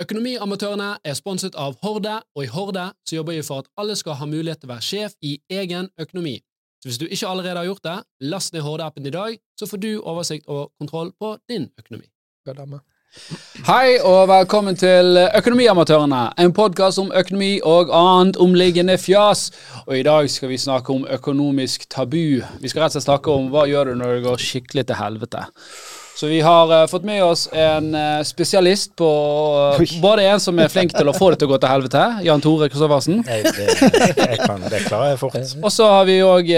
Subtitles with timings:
[0.00, 4.16] Økonomiamatørene er sponset av Horde, og i Horde så jobber vi for at alle skal
[4.16, 6.38] ha mulighet til å være sjef i egen økonomi.
[6.80, 7.98] Så hvis du ikke allerede har gjort det,
[8.32, 12.08] last ned Horde-appen i dag, så får du oversikt og kontroll på din økonomi.
[13.68, 19.50] Hei og velkommen til Økonomiamatørene, en podkast om økonomi og annet omliggende fjas.
[19.84, 22.40] Og i dag skal vi snakke om økonomisk tabu.
[22.40, 25.04] Vi skal rett og slett snakke om hva gjør du når det går skikkelig til
[25.04, 25.50] helvete.
[26.20, 29.06] Så vi har uh, fått med oss en uh, spesialist på
[29.80, 32.02] uh, Både en som er flink til å få det til å gå til helvete,
[32.26, 33.22] Jan Tore Kristoffersen.
[33.24, 35.38] Det, det klarer jeg fort.
[35.64, 36.52] Og så har vi òg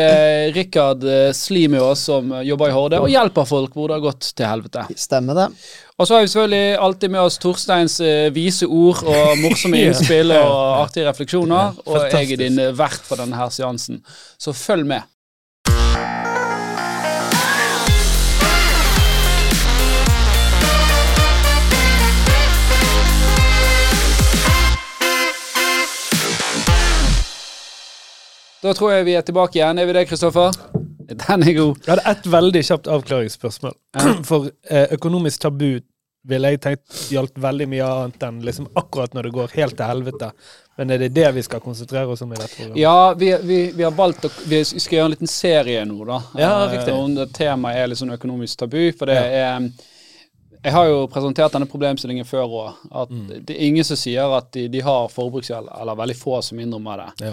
[0.57, 1.07] Rikard
[1.39, 4.51] Sli med oss, som jobber i Horde og hjelper folk hvor det har gått til
[4.51, 4.89] helvete.
[4.99, 5.47] Stemmer det.
[5.95, 8.01] Og så har vi selvfølgelig alltid med oss Torsteins
[8.35, 11.79] vise ord og morsomme innspill og artige refleksjoner.
[11.87, 14.03] Og jeg er din vert for denne her seansen.
[14.43, 15.07] Så følg med.
[28.63, 29.79] Da tror jeg vi er tilbake igjen.
[29.83, 30.55] Er vi det, Kristoffer?
[31.09, 31.81] Den er god.
[31.83, 33.75] Jeg hadde ett veldig kjapt avklaringsspørsmål.
[34.29, 35.81] For eh, økonomisk tabu
[36.31, 39.91] ville jeg tenkt gjaldt veldig mye annet enn liksom akkurat når det går helt til
[39.91, 40.29] helvete.
[40.79, 42.79] Men er det det vi skal konsentrere oss om i dette programmet?
[42.79, 46.21] Ja, vi, vi, vi har valgt å Vi skal gjøre en liten serie nå, da.
[46.39, 46.95] Ja, riktig.
[46.95, 49.57] Og temaet er sånn økonomisk tabu, for det ja.
[49.57, 49.91] er
[50.63, 52.83] jeg har jo presentert denne problemstillingen før òg.
[52.95, 53.23] At mm.
[53.49, 57.03] det er ingen som sier at de, de har forbruksgjeld, eller veldig få som innrømmer
[57.03, 57.31] det.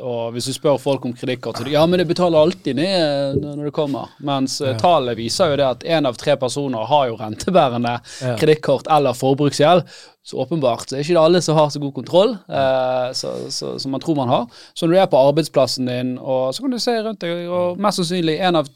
[0.00, 3.42] Og hvis du spør folk om kredittkort, så de ja, men det betaler alltid ned
[3.42, 4.14] når det kommer.
[4.24, 4.78] Mens eh, ja.
[4.80, 8.32] tallet viser jo det at én av tre personer har jo rentebærende ja.
[8.40, 9.84] kredittkort eller forbruksgjeld.
[10.24, 13.74] Så åpenbart så er ikke det alle som har så god kontroll eh, så, så,
[13.80, 14.48] som man tror man har.
[14.72, 17.76] Så når du er på arbeidsplassen din, og så kan du se rundt deg, og
[17.76, 18.72] mest sannsynlig en av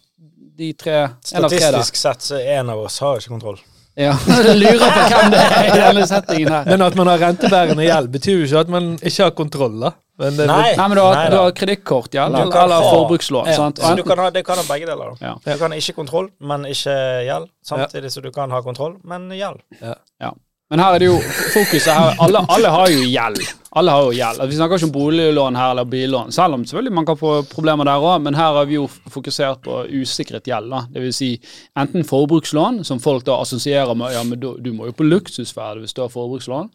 [0.59, 3.61] de tre Statistisk sett så en av oss har ikke kontroll.
[3.99, 4.13] Ja,
[4.63, 6.69] lurer på hvem det er i denne settingen her.
[6.71, 9.91] Men at man har rentebærende gjeld, betyr jo ikke at man ikke har kontroll, da.
[10.19, 13.51] Men det, nei, nei, men du har, har kredittkort ja, eller, eller forbrukslån.
[13.53, 13.69] Ja.
[13.71, 15.13] Så du kan ha, det kan ha begge deler.
[15.15, 15.29] Da.
[15.29, 15.35] Ja.
[15.45, 16.95] Du kan ha ikke kontroll, men ikke
[17.27, 17.47] gjeld.
[17.67, 19.63] Samtidig som du kan ha kontroll, men gjeld.
[19.79, 20.33] Ja.
[20.69, 21.17] Men her er det jo
[21.55, 22.19] fokuset her.
[22.21, 23.41] Alle, alle har jo gjeld.
[23.79, 24.43] Alle har jo gjeld.
[24.51, 27.89] Vi snakker ikke om boliglån her eller billån, selv om selvfølgelig man kan få problemer
[27.89, 28.21] der òg.
[28.27, 30.69] Men her har vi jo fokusert på usikret gjeld.
[30.73, 30.83] da.
[30.93, 31.31] Vil si
[31.79, 35.97] enten forbrukslån, som folk da assosierer med ja, men du må jo på luksusferd hvis
[35.97, 36.69] du har forbrukslån.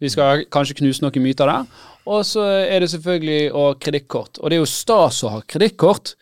[0.00, 1.84] Vi skal kanskje knuse noen myter der.
[2.08, 4.40] Og så er det selvfølgelig og kredittkort.
[4.42, 6.18] Og det er jo stas å ha kredittkort.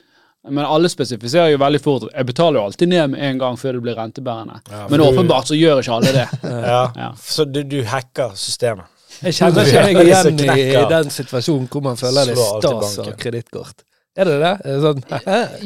[0.48, 2.08] Men alle spesifiserer jo veldig fort.
[2.12, 4.60] Jeg betaler jo alltid ned med en gang før det blir rentebærende.
[4.70, 6.26] Ja, men du, åpenbart så gjør ikke alle det.
[6.74, 7.10] ja, ja.
[7.20, 8.92] Så du, du, hacker systemet?
[9.22, 13.08] Jeg kjenner ikke meg igjen i den situasjonen hvor man føler det er stas å
[13.08, 13.86] ha kredittkort.
[14.16, 14.50] Er det det?
[14.64, 15.02] Er det sånn,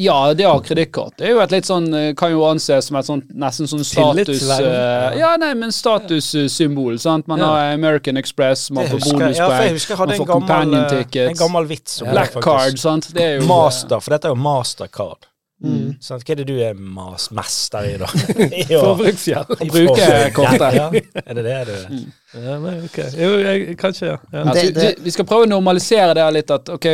[0.03, 1.15] ja, det å ha kredittkort.
[1.21, 3.85] Det er jo et litt sånn, eh, kan jo anses som et sånt nesten sånn
[3.87, 4.43] status...
[4.51, 6.99] Uh, ja, nei, men statussymbol.
[6.99, 7.31] sant?
[7.31, 7.53] Man ja.
[7.55, 11.07] har American Express, man får bonuspoeng, ja, man får companion-ticket.
[11.07, 11.31] tickets.
[11.31, 12.01] En gammel vits.
[12.03, 13.13] om Black card, sant.
[13.15, 15.31] Det er jo, Master, for dette er jo mastercard.
[15.61, 15.99] Mm.
[16.01, 18.09] Sånn, hva er det du er mas mester i, da?
[18.71, 19.51] Forbruksgjeld.
[19.69, 20.77] Brukerkortet.
[20.79, 20.87] ja.
[21.21, 21.91] Er det det du er?
[21.91, 22.07] Mm.
[22.33, 22.97] Ja, men ok.
[23.13, 24.21] Jo, jeg, kanskje, ja.
[24.33, 24.45] ja.
[24.47, 26.55] Altså, det, det, vi skal prøve å normalisere det litt.
[26.57, 26.89] at ok,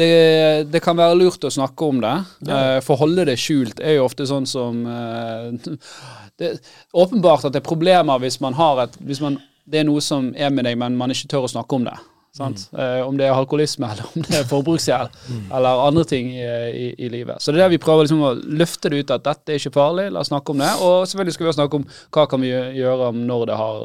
[0.00, 2.14] det, det, kan være lurt å snakke om det.
[2.48, 2.58] Ja.
[2.58, 5.50] Uh, for holde det skjult er jo ofte sånn som uh,
[6.40, 6.54] Det
[6.96, 9.36] åpenbart at det er problemer hvis man har et hvis man,
[9.68, 11.98] Det er noe som er med deg, men man ikke tør å snakke om det.
[12.38, 12.54] Mm.
[12.78, 15.44] Eh, om det er alkoholisme, eller om det er forbruksgjeld, mm.
[15.56, 17.42] eller andre ting i, i, i, livet.
[17.42, 19.74] Så det er der vi prøver liksom å løfte det ut, at dette er ikke
[19.74, 20.70] farlig, la oss snakke om det.
[20.86, 21.86] Og selvfølgelig skal vi også snakke om
[22.16, 23.80] hva kan vi gjøre når det har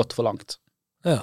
[0.00, 0.58] gått for langt.
[1.04, 1.20] Ja.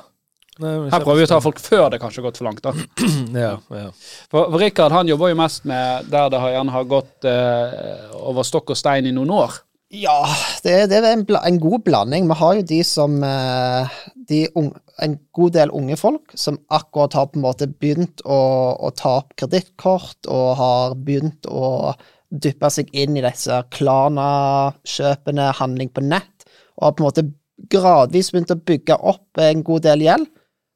[0.61, 2.61] Nei, Her prøver vi å ta folk før det kanskje har gått for langt.
[2.65, 2.73] da.
[3.45, 3.89] ja, ja.
[4.29, 8.47] For, for Rikard han jobber jo mest med der det har, har gått eh, over
[8.47, 9.59] stokk og stein i noen år.
[9.91, 10.23] Ja,
[10.63, 12.29] det, det er en, en, god blanding.
[12.29, 13.99] Vi har jo de som eh,
[14.29, 18.37] de unge, En god del unge folk som akkurat har på en måte begynt å,
[18.77, 21.95] å ta opp kredittkort og har begynt å
[22.29, 26.45] dyppe seg inn i disse Klana-kjøpene, handling på nett,
[26.77, 27.25] og har på en måte
[27.73, 30.29] gradvis begynt å bygge opp en god del gjeld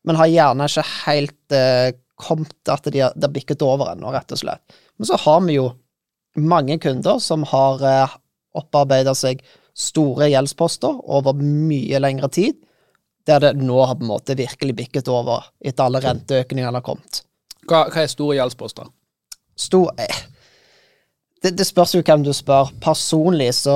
[0.06, 4.40] men har gjerne ikke helt eh, kommet at de har, bikket over ennå, rett og
[4.40, 4.78] slett.
[4.98, 5.70] Men så har vi jo
[6.40, 8.18] mange kunder som har eh,
[8.56, 9.44] opparbeida seg
[9.76, 12.56] store gjeldsposter over mye lengre tid,
[13.28, 17.24] der det nå har på en måte virkelig bikket over etter alle renteøkningene har kommet.
[17.66, 18.88] Hva, hva er store gjeldsposter?
[19.60, 20.24] Stor eh,
[21.42, 22.72] det, det, spørs jo hvem du spør.
[22.82, 23.76] Personlig så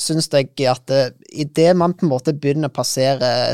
[0.00, 3.52] syns jeg at det, eh, idet man på en måte begynner å passere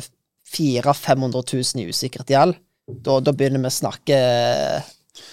[0.54, 2.56] 400 500 000 i usikret gjeld,
[2.86, 4.20] da, da, begynner vi å snakke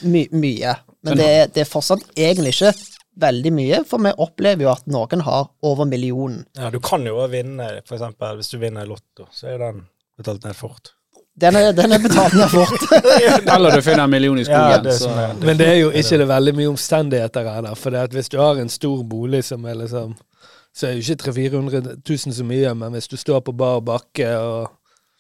[0.10, 0.74] my, mye.
[1.06, 2.74] Men det, det, er fortsatt egentlig ikke
[3.22, 6.44] veldig mye, for vi opplever jo at noen har over millionen.
[6.58, 9.86] Ja, du kan jo vinne, eksempel hvis du vinner Lotto, så er den
[10.18, 10.96] betalt ned fort.
[11.36, 12.84] Den er, den er betalt ned fort.
[13.56, 14.84] Eller du finner en million i Ja, skogen.
[14.84, 15.14] det så.
[15.42, 17.74] Men det er jo ikke det veldig mye omstendigheter her, da.
[17.78, 20.16] For det at hvis du har en stor bolig som er liksom
[20.74, 23.82] Så er jo ikke 300 000-400 000 så mye, men hvis du står på bar
[23.86, 24.72] bakke og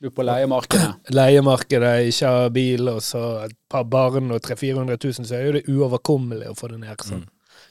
[0.03, 0.87] Du er på leiemarkedet.
[1.15, 5.45] leiemarkedet, ikke har bil, og så et par barn og 300 000-400 000, så er
[5.45, 7.23] jo det uoverkommelig å få det ned sånn.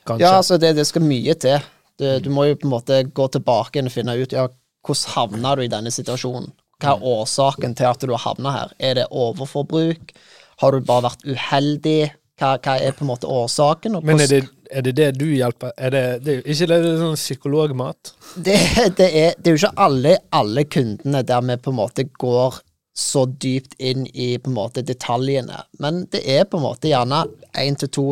[0.08, 0.24] Kanskje.
[0.24, 1.60] Ja, altså, det, det skal mye til.
[2.00, 4.46] Du, du må jo på en måte gå tilbake og finne ut ja,
[4.80, 6.48] hvordan havna du i denne situasjonen.
[6.80, 8.72] Hva er årsaken til at du har havna her?
[8.80, 10.16] Er det overforbruk?
[10.64, 12.00] Har du bare vært uheldig?
[12.40, 14.00] Hva, hva er på en måte årsaken?
[14.00, 14.40] Og Men er det,
[14.72, 15.72] er det det du hjelper?
[15.76, 18.12] Er det, det er ikke det sånn psykologmat?
[18.36, 18.58] det,
[18.98, 22.60] det, er, det er jo ikke alle, alle kundene der vi på en måte går
[22.94, 27.22] så dypt inn i på en måte detaljene, men det er på en måte gjerne
[27.56, 28.04] én til to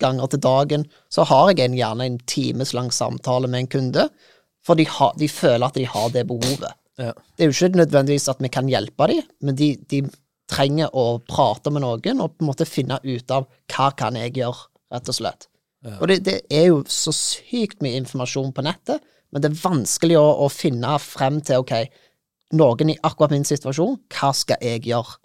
[0.00, 4.04] ganger til dagen så har jeg en, gjerne en timeslang samtale med en kunde,
[4.66, 6.76] for de, har, de føler at de har det behovet.
[7.00, 7.14] Ja.
[7.36, 10.02] Det er jo ikke nødvendigvis at vi kan hjelpe dem, men de, de
[10.50, 14.36] trenger å prate med noen og på en måte finne ut av hva kan jeg
[14.36, 15.48] gjøre, rett og slett.
[15.86, 15.98] Ja.
[16.00, 20.18] Og det, det er jo så sykt mye informasjon på nettet, men det er vanskelig
[20.18, 21.76] å, å finne frem til ok,
[22.56, 25.18] noen i akkurat min situasjon, hva skal jeg gjøre?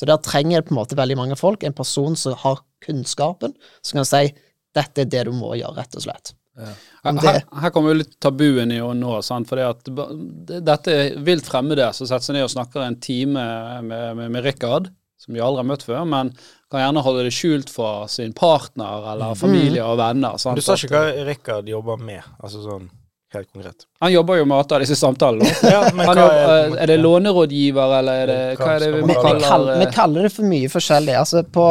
[0.00, 3.52] Så der trenger det på en måte veldig mange folk, en person som har kunnskapen,
[3.84, 4.30] som kan si
[4.76, 6.32] dette er det du må gjøre, rett og slett.
[6.60, 6.72] Ja.
[7.04, 9.48] Her, her kommer jo litt tabuen i å nå, sant?
[9.48, 13.44] for dette er vilt fremmede som setter seg ned og snakker en time
[13.84, 14.90] med, med, med Rikard,
[15.20, 16.32] som vi aldri har møtt før, men
[16.70, 20.38] kan gjerne holde det skjult for sin partner eller familie og venner.
[20.40, 20.56] Sant?
[20.56, 22.88] Du sa ikke hva Rikard jobber med, altså sånn
[23.34, 23.86] helt konkret.
[24.02, 25.50] Han jobber jo med alle disse samtalene.
[25.74, 29.18] Ja, men hva jobber, er, er det lånerådgiver, eller er det, hva er det vi,
[29.18, 29.80] kaller det?
[29.82, 31.16] vi kaller det for mye forskjellig.
[31.20, 31.66] Altså på,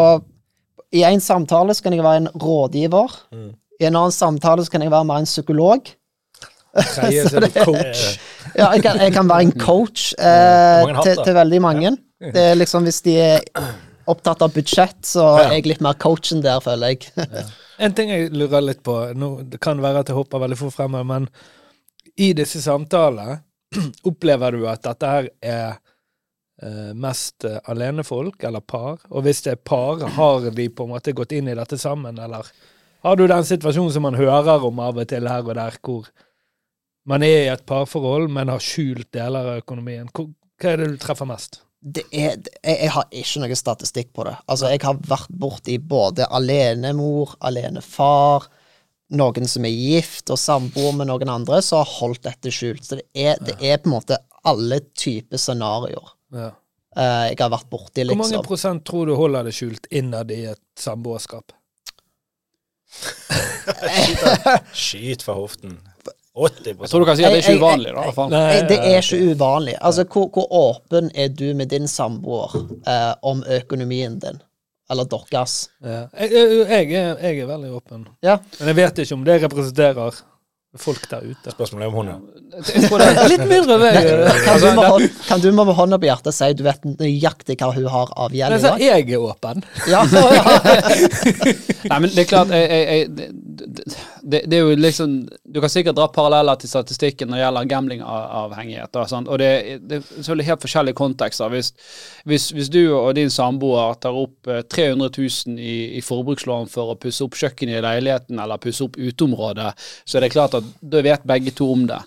[0.96, 3.18] I en samtale så kan jeg være en rådgiver.
[3.36, 3.50] Mm.
[3.80, 5.92] I en annen samtale så kan jeg være mer en psykolog.
[6.84, 8.04] Tredje så er du coach.
[8.56, 11.94] Ja, jeg kan, jeg kan være en coach eh, til, til veldig mange.
[12.20, 13.46] Det er liksom Hvis de er
[14.10, 17.46] opptatt av budsjett, så er jeg litt mer coachen der, føler jeg.
[17.80, 20.76] En ting jeg lurer litt på, nå, det kan være at jeg hopper veldig fort
[20.76, 21.30] frem men
[22.20, 23.40] i disse samtalene,
[24.10, 25.78] opplever du at dette her er
[26.64, 28.98] eh, mest eh, alenefolk eller par?
[29.14, 32.18] Og hvis det er par, har de på en måte gått inn i dette sammen,
[32.20, 32.50] eller
[33.06, 36.10] har du den situasjonen som man hører om av og til her og der, hvor
[37.10, 40.08] man er i et parforhold, men har skjult deler av økonomien?
[40.14, 41.62] Hva er det du treffer mest?
[41.80, 44.34] det er, jeg, jeg har ikke noe statistikk på det.
[44.52, 48.50] Altså, jeg har vært borti både alenemor, alenefar,
[49.16, 52.84] noen som er gift og samboer med noen andre, som har holdt dette skjult.
[52.84, 54.20] Så det er, det er på en måte
[54.50, 56.50] alle typer scenarioer Ja.
[57.00, 58.46] eh, jeg har vært borti, Hvor mange liksom.
[58.52, 61.56] prosent tror du holder det skjult innad i et samboerskap?
[64.74, 65.78] Skyt fra hoften.
[66.40, 68.30] 80 Jeg tror du kan si at det er ikke jeg- uvanlig, da, i fall.
[68.34, 69.76] Nei, det er ikke uvanlig.
[69.82, 72.56] Altså, hvor, hvor åpen er du med din samboer
[72.88, 74.42] eh, om økonomien din?
[74.90, 75.70] Eller deres?
[75.86, 76.08] Ja.
[76.18, 78.08] Jeg, jeg, jeg, er, jeg er veldig åpen.
[78.26, 78.40] Ja.
[78.60, 80.18] Men jeg vet ikke om det representerer
[80.78, 81.50] folk der ute.
[81.54, 83.28] Spørsmålet er om hun er.
[83.30, 83.92] Litt mindre vei.
[84.46, 87.72] Kan du, med hånd, kan du med hånda på hjertet si du vet nøyaktig hva
[87.74, 88.84] hun har av gjeld i Altså, dag?
[88.86, 89.64] jeg er åpen.
[89.90, 90.04] Ja.
[91.90, 93.08] Nei, men det er klart jeg, jeg, jeg,
[94.22, 95.14] det, det, er jo liksom
[95.44, 99.00] Du kan sikkert dra paralleller til statistikken når det gjelder gamblingavhengighet.
[99.20, 99.50] Og det,
[99.90, 101.50] det er selvfølgelig helt forskjellige kontekster.
[101.54, 101.72] Hvis,
[102.30, 106.94] hvis, hvis du og din samboer tar opp eh, 300 000 i, i forbrukslån for
[106.94, 109.74] å pusse opp kjøkkenet i leiligheten eller pusse opp uteområdet,
[110.06, 112.02] så er det klart at da vet begge to om det.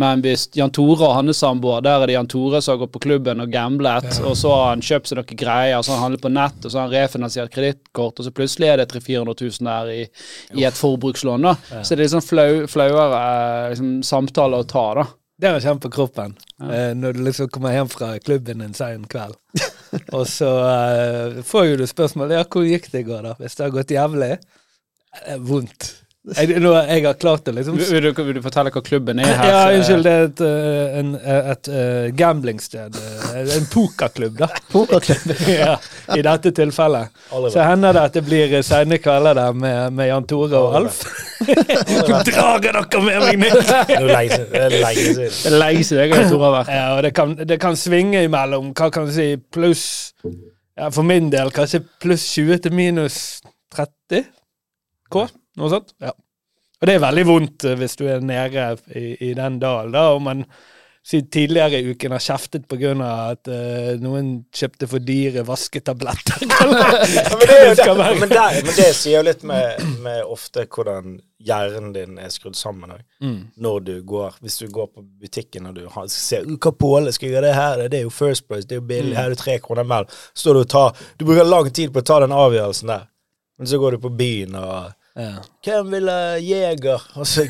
[0.00, 2.94] Men hvis Jan Tore og hans samboer, der er det Jan Tore som har gått
[2.96, 6.06] på klubben og gamblet, og så har han kjøpt seg noen greier, så har han
[6.08, 9.36] handlet på nett, og så har han refinansiert kredittkort, og så plutselig er det 300
[9.38, 10.00] 000-400 000 der i,
[10.58, 11.54] i et forbrukslån, da.
[11.76, 15.06] Så det er litt sånn flau, flauere eh, liksom, samtale å ta, da.
[15.38, 16.36] Det har jeg kjent på kroppen.
[16.62, 16.92] ja.
[16.94, 19.34] når du liksom kommer hjem fra klubben en sen kveld.
[20.16, 23.34] Og så uh, får jo du spørsmål ja, hvor gikk det i går, da?
[23.38, 24.30] Hvis det har gått jævlig.
[25.14, 25.90] Det er vondt.
[26.24, 27.74] Jeg, nå, jeg har klart det, liksom.
[27.76, 29.48] Vil, vil, du, vil du fortelle hva klubben er her?
[29.50, 31.10] Ja, Eh, unnskyld, det er et, eh, en,
[31.52, 32.96] et, eh, gamblingsted.
[32.96, 34.48] eh, En pokerklubb, da.
[34.72, 35.42] Pokerklubb.
[35.52, 35.74] ja,
[36.16, 37.12] I dette tilfellet.
[37.52, 41.02] Så hender det at det blir sene kvelder der med, med Jan Tore og Alf.
[42.30, 43.60] Drager dere med meg ned?
[43.60, 47.76] Det er lenge siden jeg og Tore har vært Ja, og det kan, det kan
[47.76, 49.84] svinge imellom, hva kan du si, pluss
[50.24, 53.18] ja, For min del kanskje pluss 20 til minus
[53.76, 54.24] 30
[55.12, 55.26] K,
[55.60, 55.94] noe sånt.
[56.02, 56.14] Ja.
[56.80, 60.08] Og det er veldig vondt eh, hvis du er nede i, i den dalen, da,
[60.14, 60.44] og man
[61.04, 62.92] tidligere i uken har kjeftet pga.
[63.30, 66.44] at uh, noen kjøpte for dyre vasketabletter.
[66.48, 71.92] ja, men, det, det, men, men, det, sier jo litt med, med, ofte hvordan hjernen
[71.92, 73.04] din er skrudd sammen òg.
[73.20, 73.38] Mm.
[73.60, 77.28] Når du går Hvis du går på butikken og du har, ser hva påle skal
[77.28, 79.18] jeg gjøre det her, det er jo First Price, det er jo billig, mm.
[79.20, 80.08] her er det tre kroner mer.
[80.32, 83.08] Så står du og tar Du bruker lang tid på å ta den avgjørelsen der,
[83.60, 85.34] men så går du på byen og ja.
[85.62, 87.02] Hvem vil ha jeger?
[87.20, 87.46] Altså,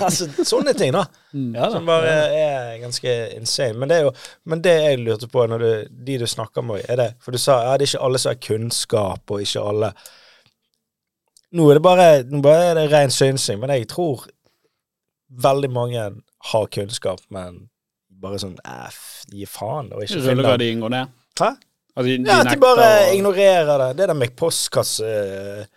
[0.00, 1.04] altså, sånne ting, da.
[1.34, 1.50] Mm.
[1.56, 1.70] Ja, da.
[1.74, 3.78] Som bare er ganske insane.
[3.78, 4.12] Men det, er jo,
[4.46, 5.70] men det jeg lurte på, når du,
[6.06, 8.30] de du snakker med, er det For du sa ja, det er ikke alle som
[8.34, 9.92] har kunnskap, og ikke alle
[11.50, 14.28] Nå er det bare, nå bare er det ren synsing, men jeg tror
[15.42, 16.04] veldig mange
[16.52, 17.64] har kunnskap, men
[18.22, 19.90] bare sånn æff, gi faen.
[19.90, 21.10] Og ikke finne de inngår ned?
[21.40, 21.48] Hæ?
[22.00, 23.14] Altså, de, ja, at de bare og...
[23.18, 23.88] ignorerer det.
[23.98, 25.10] Det der med postkasse...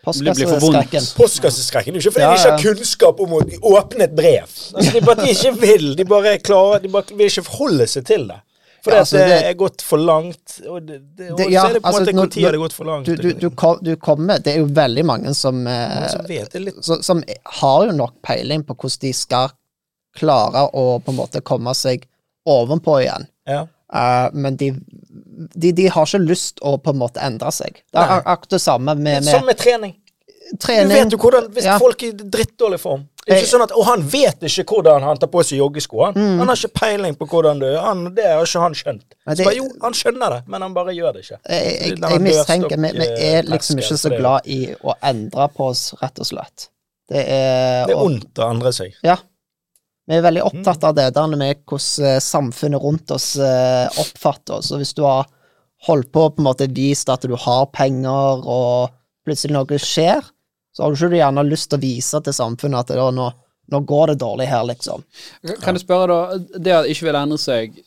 [0.06, 1.10] Postkasseskrekken.
[1.18, 2.00] Postkasseskrekken.
[2.00, 2.38] Ikke fordi ja, ja.
[2.38, 4.48] de ikke har kunnskap om å åpne et brev.
[4.48, 5.86] Altså, de bare de ikke vil.
[6.00, 8.40] De bare, klarer, de bare vil ikke forholde seg til det.
[8.84, 10.58] For ja, altså, det, er gått for langt.
[10.68, 12.64] Og, det, det, og ja, så er det på en altså, måte når har det
[12.64, 13.08] gått for langt.
[13.08, 17.22] Du, du, du, du, kommer Det er jo veldig mange som, eh, som, som, som
[17.62, 19.54] har jo nok peiling på hvordan de skal
[20.20, 22.04] klare å på en måte komme seg
[22.50, 23.30] ovenpå igjen.
[23.48, 23.64] Ja.
[23.94, 24.72] Uh, men de,
[25.54, 27.84] de, de, har ikke lyst å på en måte endre seg.
[27.94, 29.96] Det er akkurat det samme med, med Som med trening.
[30.60, 30.90] trening.
[30.90, 31.80] Du vet jo hvordan Hvis ja.
[31.82, 35.06] folk er i drittdårlig form det er ikke sånn at, Og han vet ikke hvordan
[35.06, 36.00] han tar på seg joggesko.
[36.04, 36.42] Han, mm.
[36.42, 39.06] han har ikke peiling på hvordan det han, Det har ikke han skjønt.
[39.40, 41.40] Det, jo, han skjønner det, men han bare gjør det ikke.
[41.48, 45.48] Jeg, jeg, jeg mistenker Vi, vi er eh, liksom ikke så glad i å endre
[45.56, 46.68] på oss, rett og slett.
[47.12, 48.98] Det er Det er ondt å endre seg.
[49.06, 49.18] Ja.
[50.10, 54.60] Vi er veldig opptatt av det der med hvordan eh, samfunnet rundt oss eh, oppfatter
[54.60, 54.74] oss.
[54.76, 55.30] Og hvis du har
[55.88, 58.92] holdt på på en måte vist at du har penger, og
[59.24, 60.28] plutselig noe skjer,
[60.74, 63.30] så har du ikke gjerne lyst til å vise til samfunnet at nå,
[63.72, 65.04] nå, går det dårlig her, liksom.
[65.64, 67.78] Kan du spørre, da, det at ikke vil endre seg,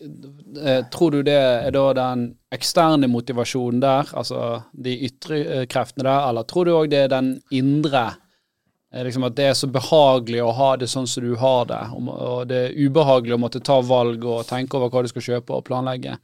[0.63, 6.31] eh, tror du det er da den eksterne motivasjonen der, altså de ytre kreftene der,
[6.31, 8.09] eller tror du òg det er den indre
[9.05, 12.47] Liksom at det er så behagelig å ha det sånn som du har det, og
[12.49, 15.67] det er ubehagelig å måtte ta valg og tenke over hva du skal kjøpe og
[15.67, 16.17] planlegge.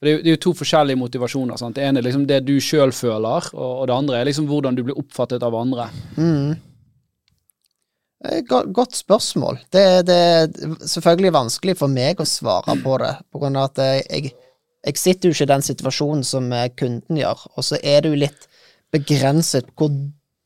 [0.00, 1.58] Det er, jo, to forskjellige motivasjoner.
[1.60, 1.76] Sant?
[1.76, 4.84] Det ene er liksom det du sjøl føler, og, det andre er liksom hvordan du
[4.86, 5.90] blir oppfattet av andre.
[6.16, 6.54] Mm.
[8.48, 9.60] Godt spørsmål.
[9.72, 13.82] Det, det, er selvfølgelig vanskelig for meg å svare på det, på grunn av at
[14.08, 14.32] jeg,
[14.88, 16.48] jeg sitter jo ikke i den situasjonen som
[16.80, 18.48] kunden gjør, og så er det jo litt
[18.94, 19.92] begrenset hvor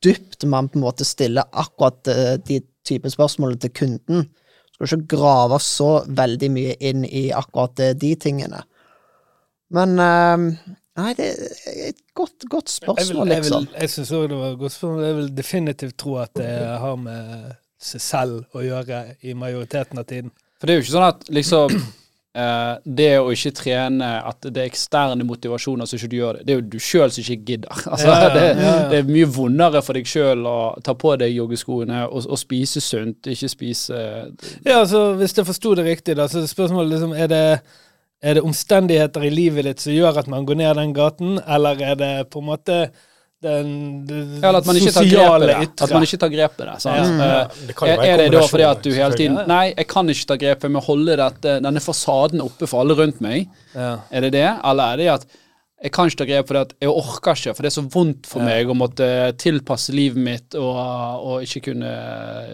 [0.03, 4.25] dypt man på en måte stiller akkurat eh, de type spørsmålene til kunden.
[4.75, 8.63] Skal ikke grave så veldig mye inn i akkurat eh, de tingene.
[9.75, 13.65] Men uh, Nei, det er et godt, godt spørsmål, jeg vil, liksom.
[13.73, 15.03] Jeg, jeg syns òg det var et godt spørsmål.
[15.03, 16.51] Jeg vil definitivt tro at det
[16.83, 17.49] har med
[17.85, 20.31] seg selv å gjøre i majoriteten av tiden.
[20.55, 21.75] For det er jo ikke sånn at liksom
[22.35, 26.43] det å ikke trene, at det er eksterne motivasjoner som ikke du gjør det.
[26.43, 27.83] Det er jo du sjøl som ikke gidder.
[27.95, 31.31] Altså, ja, det, ja, det, er mye vondere for deg sjøl å ta på deg
[31.31, 34.01] joggeskoene og, og, spise sunt, ikke spise
[34.65, 37.43] Ja, altså, hvis jeg forsto det riktig, da, så spørsmålet liksom er det,
[38.19, 41.79] er det omstendigheter i livet ditt som gjør at man går ned den gaten, eller
[41.93, 42.79] er det på en måte
[43.43, 45.83] den, den ja, at man ikke tar grepet det.
[45.83, 46.75] At man ikke tar grepet det.
[46.81, 47.21] Sant?
[47.21, 47.39] Ja.
[47.45, 50.29] Uh, det er, er det da fordi at du hele tiden Nei, jeg kan ikke
[50.31, 53.51] ta grepet med å holde dette, denne fasaden oppe for alle rundt meg.
[53.75, 53.97] Ja.
[54.09, 54.47] Er det det?
[54.47, 55.27] Eller er det at
[55.85, 58.27] jeg kan ikke ta grep fordi at jeg orker ikke, for det er så vondt
[58.29, 61.91] for meg å måtte tilpasse livet mitt og, og ikke kunne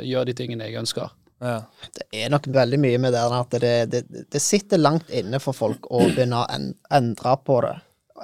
[0.03, 1.13] gjøre de tingene jeg ønsker.
[1.41, 1.59] Ja.
[1.93, 5.57] Det er nok veldig mye med det at det, det, det, sitter langt inne for
[5.57, 6.59] folk å begynne å
[6.93, 7.77] endre på det.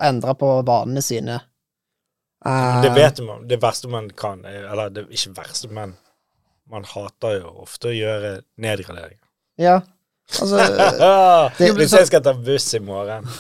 [0.06, 1.40] Endre på vanene sine.
[2.48, 3.48] Uh, det vet man.
[3.48, 5.98] Det verste man kan Eller det, ikke verste, men
[6.72, 9.24] man hater jo ofte å gjøre nedgraderinger.
[9.60, 9.82] Ja.
[10.42, 10.58] Altså
[11.58, 13.24] det, Hvis jeg skal ta buss i morgen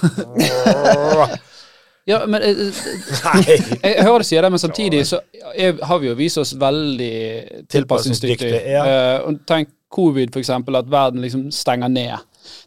[2.07, 5.17] Ja, men jeg, eh, eh, jeg, jeg hører du sier det, men samtidig så
[5.51, 8.61] er, har vi jo vist oss veldig tilpasningsdyktige.
[8.63, 8.83] Ja.
[9.27, 12.15] Uh, tenk covid, for eksempel, at verden liksom stenger ned.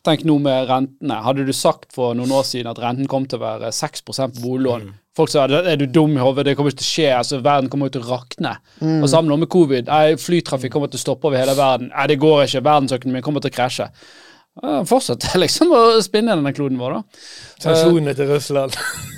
[0.06, 1.20] Tenk nå med rentene.
[1.24, 4.16] Hadde du sagt for noen år siden at renten kom til å være 6 på
[4.40, 4.98] boliglån mm.
[5.18, 7.68] Folk sa er du dum i hodet, det kommer ikke til å skje, altså verden
[7.68, 8.52] kommer til å rakne.
[8.78, 9.00] Mm.
[9.02, 9.88] Og sammen med covid.
[9.90, 11.90] Nei, flytrafikk kommer til å stoppe over hele verden.
[11.90, 12.62] Nei, det går ikke.
[12.68, 13.88] Verdensøkonomien kommer til å krasje.
[14.58, 17.20] Fortsett liksom å spinne denne kloden vår, da.
[17.62, 18.74] Sanksjonene til Russland.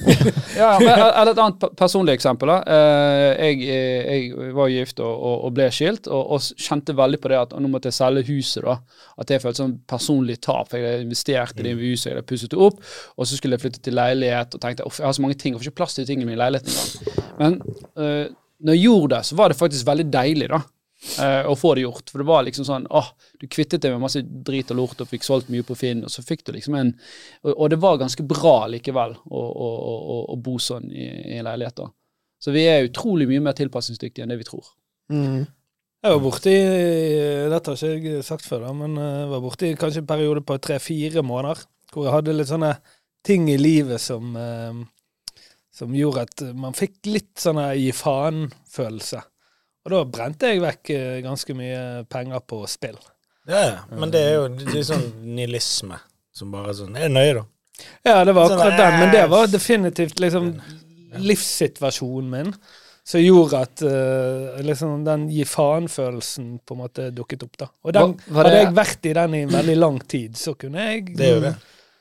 [0.61, 2.53] ja, men Eller et annet personlig eksempel.
[2.53, 2.59] da.
[2.69, 7.41] Eh, jeg, jeg var gift og, og, ble skilt, og, og, kjente veldig på det
[7.41, 8.67] at nå måtte jeg selge huset.
[8.67, 8.77] da.
[9.25, 10.69] At jeg følte sånn personlig tap.
[10.69, 11.83] for Jeg hadde investert i det mm.
[11.87, 12.85] huset, jeg hadde pusset det opp,
[13.17, 15.63] og så skulle jeg flytte til leilighet og tenkte jeg har så mange ting, jeg
[15.63, 17.27] får ikke plass til tingene mine i leiligheten engang.
[17.41, 17.59] Men
[17.97, 18.27] uh,
[18.63, 20.61] når jeg gjorde det, så var det faktisk veldig deilig, da.
[21.21, 22.11] Eh, å få det gjort.
[22.11, 23.09] For det var liksom sånn åh,
[23.41, 26.13] Du kvittet deg med masse drit og lort og fikk solgt mye på Finn, og
[26.13, 26.93] så fikk du liksom en
[27.43, 31.43] Og, og det var ganske bra likevel å, å, å, å bo sånn i, i
[31.43, 31.91] leiligheter.
[32.43, 34.73] Så vi er utrolig mye mer tilpasningsdyktige enn det vi tror.
[35.13, 35.45] Mm.
[36.03, 36.55] Jeg var borti
[37.53, 40.59] Dette har ikke jeg sagt før, da, men jeg var borti kanskje en periode på
[40.59, 42.73] tre-fire måneder hvor jeg hadde litt sånne
[43.23, 44.81] ting i livet som eh,
[45.73, 49.23] som gjorde at man fikk litt sånn gi faen-følelse.
[49.83, 51.81] Og da brente jeg vekk eh, ganske mye
[52.13, 52.99] penger på spill.
[53.51, 55.97] Ja, men det er jo det er sånn nihilisme
[56.33, 57.43] som bare sånn Er det nøye, da?
[58.07, 60.53] Ja, det var Sånn, akkurat den, men det eh, var definitivt liksom
[61.19, 62.55] livssituasjonen min
[63.05, 67.57] som gjorde at uh, liksom den gi faen-følelsen på en måte dukket opp.
[67.59, 67.67] da.
[67.83, 71.09] Og den, Hva- hadde jeg vært i den i veldig lang tid, så kunne jeg
[71.19, 71.53] Det er jo det.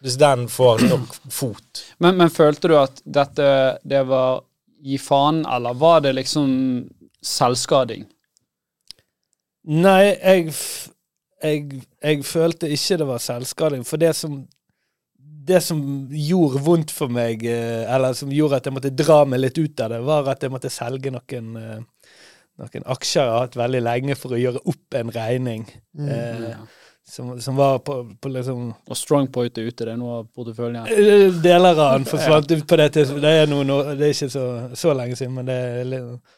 [0.06, 3.50] Hvis den får nok fot Men, men følte du at dette
[3.82, 4.44] det var
[4.82, 6.54] gi faen, eller var det liksom
[7.26, 8.08] selvskading?
[9.72, 10.54] Nei, jeg,
[11.44, 13.84] jeg, jeg følte ikke det var selvskading.
[13.86, 14.40] For det som,
[15.52, 19.44] det som gjorde vondt for meg, eh, eller som gjorde at jeg måtte dra meg
[19.44, 21.80] litt ut av det, var at jeg måtte selge noen, eh,
[22.62, 25.68] noen aksjer jeg har hatt veldig lenge for å gjøre opp en regning.
[26.00, 26.58] Eh, Ja.
[27.12, 30.86] som, som var på, på liksom Og Strongpoint er ute, det er noe av porteføljen.
[30.90, 33.26] Eh, Deler av den forsvant ut på det tidspunktet.
[33.30, 34.46] Det er, noe, nå- det er ikke så,
[34.78, 36.38] så lenge siden, men det er litt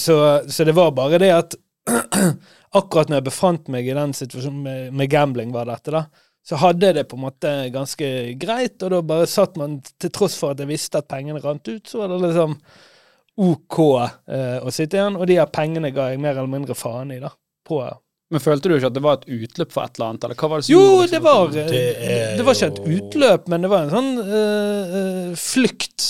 [0.00, 0.16] så,
[0.50, 1.54] så det var bare det at
[2.78, 6.04] akkurat når jeg befant meg i den situasjonen med, med gambling, var dette, da,
[6.44, 8.08] så hadde jeg det på en måte ganske
[8.40, 11.70] greit, og da bare satt man, til tross for at jeg visste at pengene rant
[11.70, 12.58] ut, så var det liksom
[13.44, 13.78] OK
[14.28, 17.20] eh, å sitte igjen, og de her pengene ga jeg mer eller mindre faen i,
[17.22, 17.32] da.
[17.64, 17.80] På
[18.28, 20.26] Men følte du ikke at det var et utløp for et eller annet?
[20.26, 22.98] Eller hva var det som Jo, gjorde det var Det er Det var ikke et
[22.98, 26.08] utløp, men det var en sånn øh, eh, flykt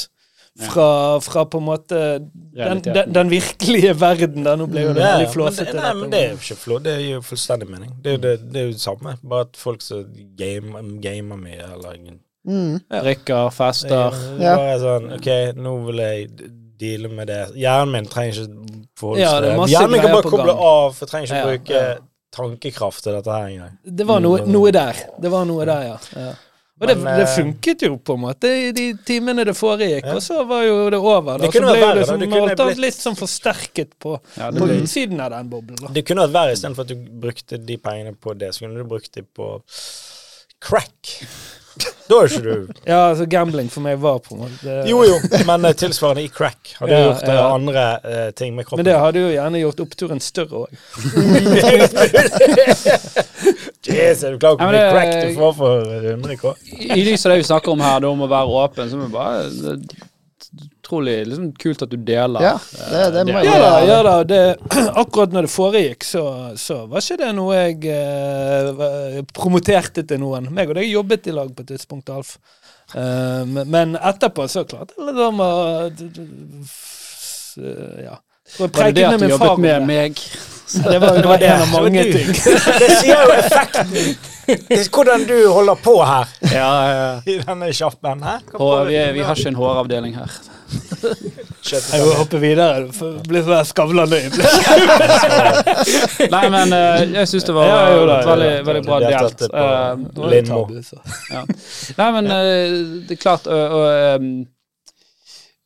[0.60, 2.00] fra, fra på en måte
[2.54, 4.44] den, den, den virkelige verden.
[4.46, 4.54] Da.
[4.56, 5.72] nå ble jo det Ja, veldig flåsete.
[5.72, 7.90] det, nei, men det er jo ikke flå, det gir jo fullstendig mening.
[8.04, 10.04] Det er jo det, det, er jo det samme, bare at folk som
[10.38, 12.74] gamer, gamer mye, eller ingen Mm.
[12.92, 14.50] Drikker, fester er Ja.
[14.60, 16.26] bare sånn OK, nå vil jeg
[16.76, 17.38] deale med det.
[17.56, 19.68] Hjernen min trenger ikke forholde Ja, seg er til det.
[19.72, 20.60] Hjernen min kan bare koble gang.
[20.60, 21.94] av, for jeg trenger ikke Ja, bruke ja.
[22.36, 23.78] tankekraft til dette her engang.
[23.96, 25.00] Det var noe, noe der.
[25.24, 25.96] Det var noe der, ja.
[26.20, 26.34] ja.
[26.80, 30.04] Og det, Men, det det, funket jo på en måte i de timene det foregikk,
[30.08, 30.14] Ja.
[30.16, 31.38] og så var jo det over.
[31.38, 31.44] Da.
[31.46, 32.06] Det kunne så ble vært verre, det da.
[32.10, 35.20] som Det kunne alt annet blitt- litt sånn forsterket på, Ja, det på ble- utsiden
[35.20, 35.76] av den boblen.
[35.80, 35.86] da.
[35.94, 38.84] Det kunne vært verre istedenfor at du brukte de pengene på det, så kunne du
[38.84, 39.62] brukt de på
[40.60, 41.22] crack.
[42.08, 45.16] Da er ikke du Ja, altså gambling for meg var på en måte Jo jo,
[45.48, 46.74] men eh, tilsvarende i crack.
[46.78, 47.46] Har du Ja, gjort eh, ja.
[47.54, 48.82] andre uh, ting med kroppen?
[48.82, 50.70] Men det hadde jo gjerne gjort oppturen større òg.
[53.84, 56.54] Jesus, er du klar over å hvor mye crack du får for 100 K?
[56.94, 59.14] I lys av det vi snakker om her, om å være åpen, så er vi
[59.14, 60.02] bare det
[60.84, 62.44] utrolig liksom, kult at du deler.
[62.44, 62.54] Ja,
[62.92, 63.84] det, det må jeg Ja gjøre.
[63.88, 64.14] ja da.
[64.28, 64.42] Det,
[65.02, 66.24] akkurat når det foregikk, så,
[66.60, 70.50] så var ikke det noe jeg eh, promoterte til noen.
[70.54, 72.36] Meg og deg jobbet i lag på et tidspunkt, Alf.
[72.94, 74.92] Eh, men, etterpå så klart.
[75.00, 75.50] Eller da å
[75.90, 76.28] d- d-
[76.68, 78.20] f- eh, Ja.
[78.54, 79.86] For Var det det at du jobbet med det.
[79.88, 80.18] meg?
[80.74, 82.12] Det var, det var en av mange du.
[82.12, 82.28] ting.
[82.80, 84.88] Det sier jo effekten.
[84.92, 87.10] Hvordan du holder på her Ja, ja.
[87.30, 88.22] i denne sjappen.
[88.24, 88.40] her.
[88.56, 90.32] Og vi, vi har ikke en håravdeling her.
[91.04, 92.86] Jeg må hoppe videre.
[92.88, 94.48] Det blir sånn Skavlan-øyeblikk.
[96.34, 99.46] Nei, men eh, jeg syns det var Ja, jo da, veldig, ja, veldig, bra delt.
[99.48, 100.68] Uh, Eh, Lindmo.
[101.30, 101.44] Ja.
[101.96, 102.74] Nei, men eh,
[103.08, 103.86] det er klart og, og,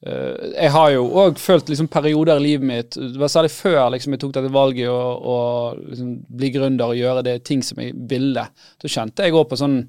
[0.08, 0.14] eh,
[0.54, 4.14] Jeg har jo òg følt liksom perioder i livet mitt Det var særlig før liksom,
[4.14, 5.38] jeg tok dette valget å
[5.74, 8.44] liksom, bli gründer og gjøre det ting som jeg ville.
[8.82, 9.80] Så kjente jeg òg på sånn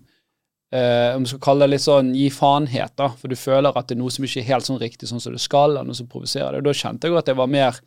[0.72, 3.10] eh, om du skal kalle det litt sånn gi faenhet, da.
[3.20, 5.36] For du føler at det er noe som ikke er helt sånn riktig sånn som
[5.36, 6.64] det skal, eller noe som provoserer deg.
[6.64, 7.82] Og da kjente jeg at jeg var mer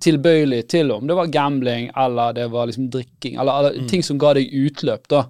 [0.00, 4.16] tilbøyelig til om det var gambling eller det var liksom drikking, eller, eller ting som
[4.20, 5.26] ga deg utløp, da.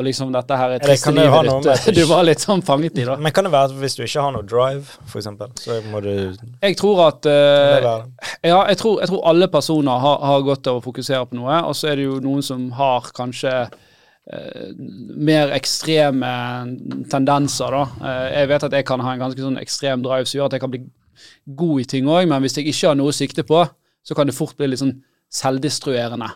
[0.00, 1.84] For liksom dette her er triste livet noe ditt.
[1.90, 3.18] du Du var litt sånn fanget i, da.
[3.20, 6.00] Men kan det være at hvis du ikke har noe drive, for eksempel, så må
[6.00, 7.90] du Jeg tror at eh,
[8.48, 11.60] ja, jeg, tror, jeg tror alle personer har, har godt av å fokusere på noe,
[11.68, 13.52] og så er det jo noen som har kanskje
[15.30, 16.30] mer ekstreme
[17.10, 17.82] tendenser, da.
[18.06, 20.58] Eh, jeg vet at jeg kan ha en ganske sånn ekstrem drive som gjør at
[20.58, 20.82] jeg kan bli
[21.60, 23.64] god i ting òg, men hvis jeg ikke har noe å sikte på,
[24.06, 24.96] så kan det fort bli litt sånn
[25.30, 26.30] selvdestruerende.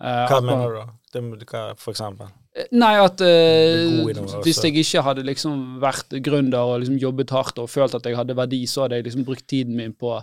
[0.00, 0.86] Eh, Hva mener du da?
[1.12, 2.30] Det, hva, for eksempel?
[2.74, 4.40] Nei, at eh, også.
[4.42, 8.16] hvis jeg ikke hadde liksom vært gründer og liksom jobbet hardt og følt at jeg
[8.18, 10.16] hadde verdi, så hadde jeg liksom brukt tiden min på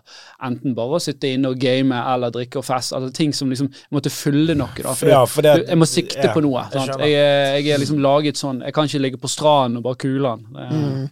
[0.44, 2.92] enten bare å sitte inne og game eller drikke og fest.
[2.98, 4.92] Altså ting som liksom Jeg måtte fylle noe, da.
[4.94, 6.68] For Ja, for det- jeg må sikte ja, på noe.
[6.74, 7.00] jeg.
[7.00, 9.96] Jeg, er- jeg er liksom laget sånn Jeg kan ikke ligge på stranden og bare
[9.96, 10.46] kule den.
[10.52, 11.10] Mm.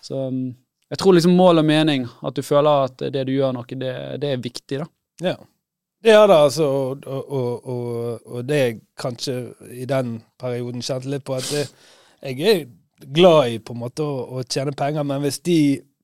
[0.00, 0.54] Så um,
[0.90, 4.20] jeg tror liksom mål og mening, at du føler at det du gjør noe, det,
[4.22, 4.86] det er viktig, da.
[5.22, 5.34] Ja.
[6.04, 6.64] Er det, altså.
[6.64, 9.34] Og, og, og, og det jeg kanskje
[9.76, 11.66] i den perioden kjente litt på, at det,
[12.22, 12.64] jeg er
[13.14, 15.60] glad i på en måte å, å tjene penger, men hvis de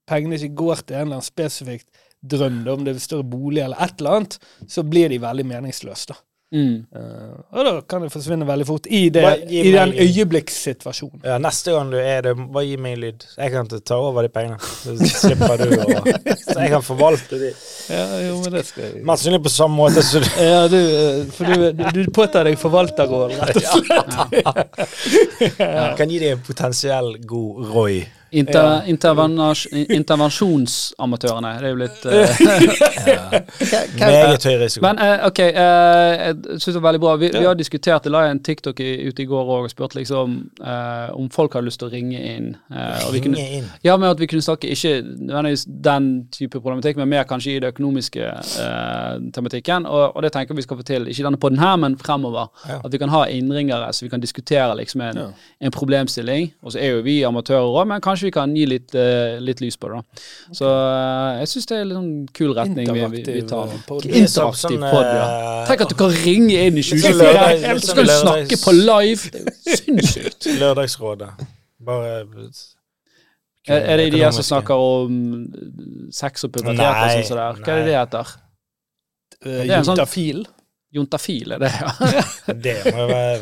[0.09, 1.89] pengene ikke går til en eller annen spesifikt
[2.21, 6.13] drøm, om det er større bolig eller et eller annet, så blir de veldig meningsløse.
[6.13, 6.21] da.
[6.55, 6.87] Mm.
[6.95, 11.25] Uh, og da kan det forsvinne veldig fort i, det, i den øyeblikkssituasjonen.
[11.27, 13.27] Ja, neste gang du er det, bare gi meg en lyd.
[13.35, 14.59] Jeg kan ta over de pengene.
[14.63, 15.87] Så slipper du å
[16.47, 17.51] Så jeg kan forvalte de.
[17.91, 20.79] Ja, jo, men det skal jeg Mest sannsynlig på samme måte som du Ja, du,
[20.79, 24.15] eh, for du, du, du påtar deg forvalterrollen, rett og slett.
[25.99, 28.05] kan gi deg en potensiell god Roy.
[28.31, 28.83] Inter,
[29.95, 31.53] intervensjonsamatørene.
[31.61, 32.13] Det er jo litt eh,
[33.97, 34.83] hva, Meget høy risiko.
[34.83, 37.15] Men uh, ok, uh, jeg syns det var veldig bra.
[37.23, 39.73] Vi, vi har diskutert det, la jeg en TikTok i, ute i går òg og
[39.73, 42.51] spurte liksom uh, om folk hadde lyst til å ringe inn.
[42.71, 43.71] ringe og vi kunne, inn.
[43.85, 47.61] ja, med at vi kunne snakke ikke nødvendigvis den type problematikk, men mer kanskje i
[47.63, 49.87] det økonomiske eh, tematikken.
[49.87, 52.51] Og, og det tenker vi skal få til, ikke denne podden her, men fremover.
[52.69, 52.81] Ja.
[52.85, 55.27] At vi kan ha innringere, så vi kan diskutere liksom en, Ja.
[55.61, 56.53] en problemstilling.
[56.63, 59.61] Og så er jo vi amatører òg, men kanskje vi kan gi litt, uh, litt
[59.61, 59.99] lys på det.
[60.01, 60.23] da.
[60.57, 63.67] Så uh, jeg syns det er en sånn kul retning vi, vi, vi tar.
[63.69, 65.27] eh, er sånn- Interaktiv sånn, pod, ja.
[65.27, 67.45] eh, Tenk at du kan ringe inn i sånn 2024!
[67.61, 69.45] Jeg Så sånn skal du lørdags- snakke på live!
[69.77, 70.49] Sinnssykt.
[70.63, 71.31] Lørdagsrådet.
[71.87, 72.15] Bare
[73.69, 75.17] Er, er det de her som snakker om
[76.15, 77.63] sex og pubertet og sånn?
[77.63, 78.37] Hva er det det heter?
[79.43, 79.65] Eh,
[79.97, 80.56] Det
[80.95, 81.91] Juntafil, er det, ja.
[82.67, 83.41] Det må jo være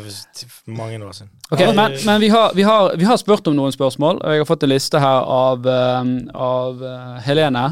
[0.65, 1.29] mange år siden.
[1.51, 4.41] Okay, Men, men vi, har, vi, har, vi har spurt om noen spørsmål, og jeg
[4.43, 7.65] har fått en liste her av, eh, av eh, Helene,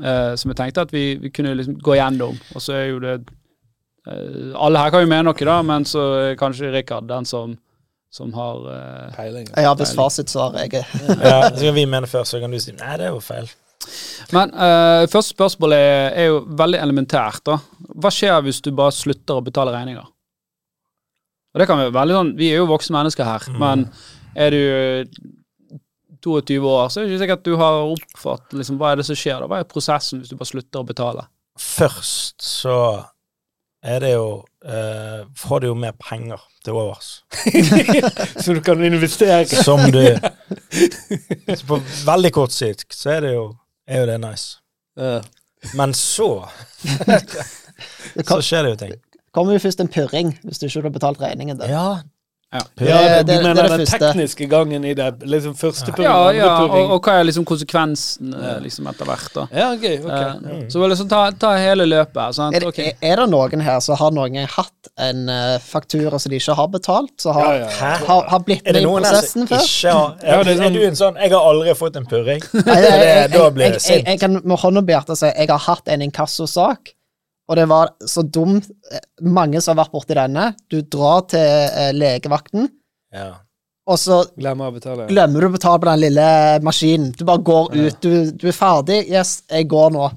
[0.00, 2.40] eh, som jeg tenkte at vi, vi kunne liksom gå gjennom.
[2.56, 6.06] Og så er jo det eh, Alle her kan jo mene noe, da, men så
[6.24, 7.54] er kanskje Rikard den som,
[8.10, 8.64] som har
[9.18, 9.50] Peiling.
[9.52, 10.56] jeg har visst fasitsvar.
[10.64, 10.86] Jeg er
[11.20, 13.52] Ja, så kan vi mene først, så kan du si nei, det er jo feil.
[14.32, 17.42] Men uh, første spørsmål er, er jo veldig elementært.
[17.46, 17.58] da.
[18.00, 20.06] Hva skjer hvis du bare slutter å betale regninger?
[21.50, 23.58] Og det kan Vi veldig sånn, Vi er jo voksne mennesker her, Mm.
[23.58, 23.86] men
[24.36, 24.62] er du
[26.22, 29.06] 22 år, så er det ikke sikkert at du har oppfattet liksom, hva er det
[29.08, 29.40] som skjer.
[29.40, 29.46] da?
[29.48, 31.24] Hva er prosessen hvis du bare slutter å betale?
[31.58, 32.76] Først så
[33.82, 34.26] er det jo
[34.64, 37.22] eh, Får du jo mer penger til overs.
[38.44, 39.46] Så du kan investere.
[39.48, 40.02] Som du
[41.56, 43.46] så På veldig kort sikt så er det jo,
[43.90, 44.60] er jo det nice.
[45.00, 45.20] Uh.
[45.76, 46.30] Men så
[48.28, 48.94] Så skjer det jo ting.
[49.32, 51.70] kommer jo først en purring hvis du ikke har betalt regningen Der.
[51.70, 51.88] Ja.
[52.52, 52.58] Ja.
[52.74, 53.98] Det- det- du det er mener det den første.
[53.98, 55.20] tekniske gangen i det?
[55.22, 59.04] Liksom første puring, Ja, andre ja, og, og hva er liksom konsekvensen eh, liksom etter
[59.06, 59.28] hvert?
[59.34, 59.44] da?
[59.54, 60.10] Ja, okay, ok.
[60.10, 62.34] Eh, Så liksom ta, ta hele løpet.
[62.34, 62.56] sant?
[62.56, 66.30] Er, det- er det noen her som har noen gang hatt en eh, faktura som
[66.30, 69.62] de ikke har betalt, som har, Ja, ja, har, har blitt med i prosessen før?
[69.62, 72.42] ikke har Ja, er, er sånn- du en sånn 'Jeg har aldri fått en purring'?
[72.66, 74.06] Nei, jeg, jeg, da blir jeg, det sint.
[74.08, 76.94] jeg kan med hånda på hjertet si jeg har hatt en inkassosak,
[77.50, 78.68] og det var så dumt.
[79.26, 80.44] Mange som har vært borti denne.
[80.70, 82.68] Du drar til eh, legevakten,
[83.12, 83.32] Ja.
[83.90, 85.08] og så Glemmer å betale.
[85.10, 86.26] glemmer du å betale på den lille
[86.62, 87.10] maskinen.
[87.18, 88.00] Du bare går ut.
[88.04, 89.00] Du, du er ferdig.
[89.10, 90.10] Yes, jeg går nå.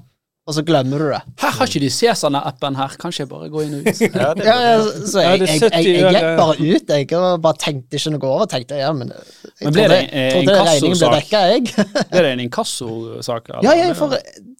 [0.44, 1.18] Og så glemmer du det.
[1.40, 2.94] Her har ikke de Cæsarne-appen her.
[3.00, 4.00] Kanskje jeg bare går inn og ut?
[4.20, 4.74] Ja, det Ja, ja,
[5.08, 8.50] så jeg, jeg, jeg, jeg, gikk bare ut, jeg, og bare tenkte ikke noe over.
[8.52, 9.22] Tenkte, ja, men jeg
[9.62, 11.86] Men ble trodde, det en- en regningen ble dekka, jeg.
[12.12, 13.48] ble det en inkassosak?
[13.64, 14.12] Ja, ja, for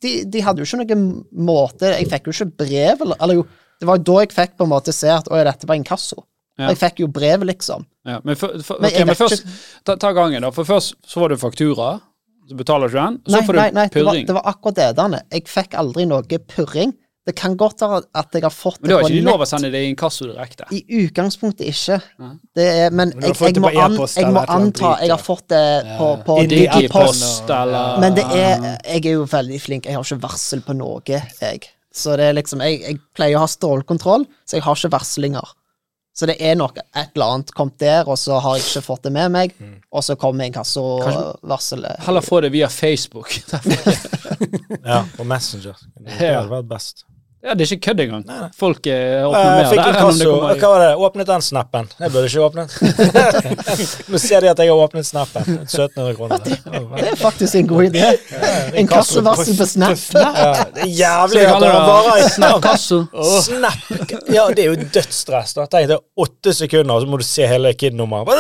[0.07, 1.05] de, de hadde jo ikke noen
[1.53, 3.45] måte Jeg fikk jo ikke brev, eller, eller jo
[3.81, 6.25] Det var jo da jeg fikk på en måte se at å, dette var inkasso.
[6.57, 6.71] Ja.
[6.71, 7.85] Jeg fikk jo brev, liksom.
[8.09, 9.45] Ja, men, for, for, Men men først,
[9.85, 10.53] ta, ta gangen, da.
[10.55, 11.97] For først så var det faktura,
[12.49, 14.47] så betaler du den, og så Nei, får du nei, nei det, var, det var
[14.51, 14.91] akkurat det.
[14.99, 15.23] Danne.
[15.33, 16.93] Jeg fikk aldri noe purring.
[17.25, 18.91] Det kan godt være at jeg har fått det på nett.
[18.91, 20.67] Men det har ikke lov å sende det i inkasso direkte.
[20.77, 21.97] I utgangspunktet ikke.
[22.53, 25.63] Det er, men Men jeg, jeg, må, an, jeg må anta Jeg har fått det
[25.97, 29.89] på, på Digipost, eller Men det er Jeg er jo veldig flink.
[29.89, 31.65] Jeg har ikke varsel på noe, jeg.
[31.95, 35.57] Så det er liksom Jeg, jeg pleier å ha stålkontroll, så jeg har ikke varslinger.
[36.15, 39.03] Så det er nok et eller annet kommet der, og så har jeg ikke fått
[39.09, 39.55] det med meg,
[39.91, 42.05] og så kommer inkassovarselet.
[42.07, 43.35] Heller få det via Facebook.
[44.85, 45.79] Ja, på Messenger.
[46.05, 47.05] Det hadde vært best.
[47.45, 48.23] Ja, det er ikke kødd engang.
[48.25, 48.49] Nei, nei.
[48.57, 50.29] Folk eh, åpner mer fikk der det inkasso.
[50.31, 50.91] kommer Hva var det?
[51.07, 51.89] Åpnet den snappen?
[52.01, 52.77] Jeg burde ikke åpnet.
[54.15, 55.51] Nå ser de at jeg har åpnet snappen.
[55.67, 56.41] 1700 kroner.
[56.45, 58.13] Det er faktisk en god idé.
[58.81, 60.07] Inkassovarsel på Snap.
[60.25, 63.01] Ja, det er jævlig at det varer i Snapkasso.
[63.45, 63.85] Snap!
[64.33, 65.53] Ja, det er jo dødsstress.
[65.59, 65.67] da.
[65.71, 68.33] Tenk det er åtte sekunder, og så må du se hele KID-nummeret.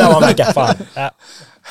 [0.00, 0.48] Der var han vekke.
[0.56, 0.82] Faen.
[0.96, 1.10] Ja.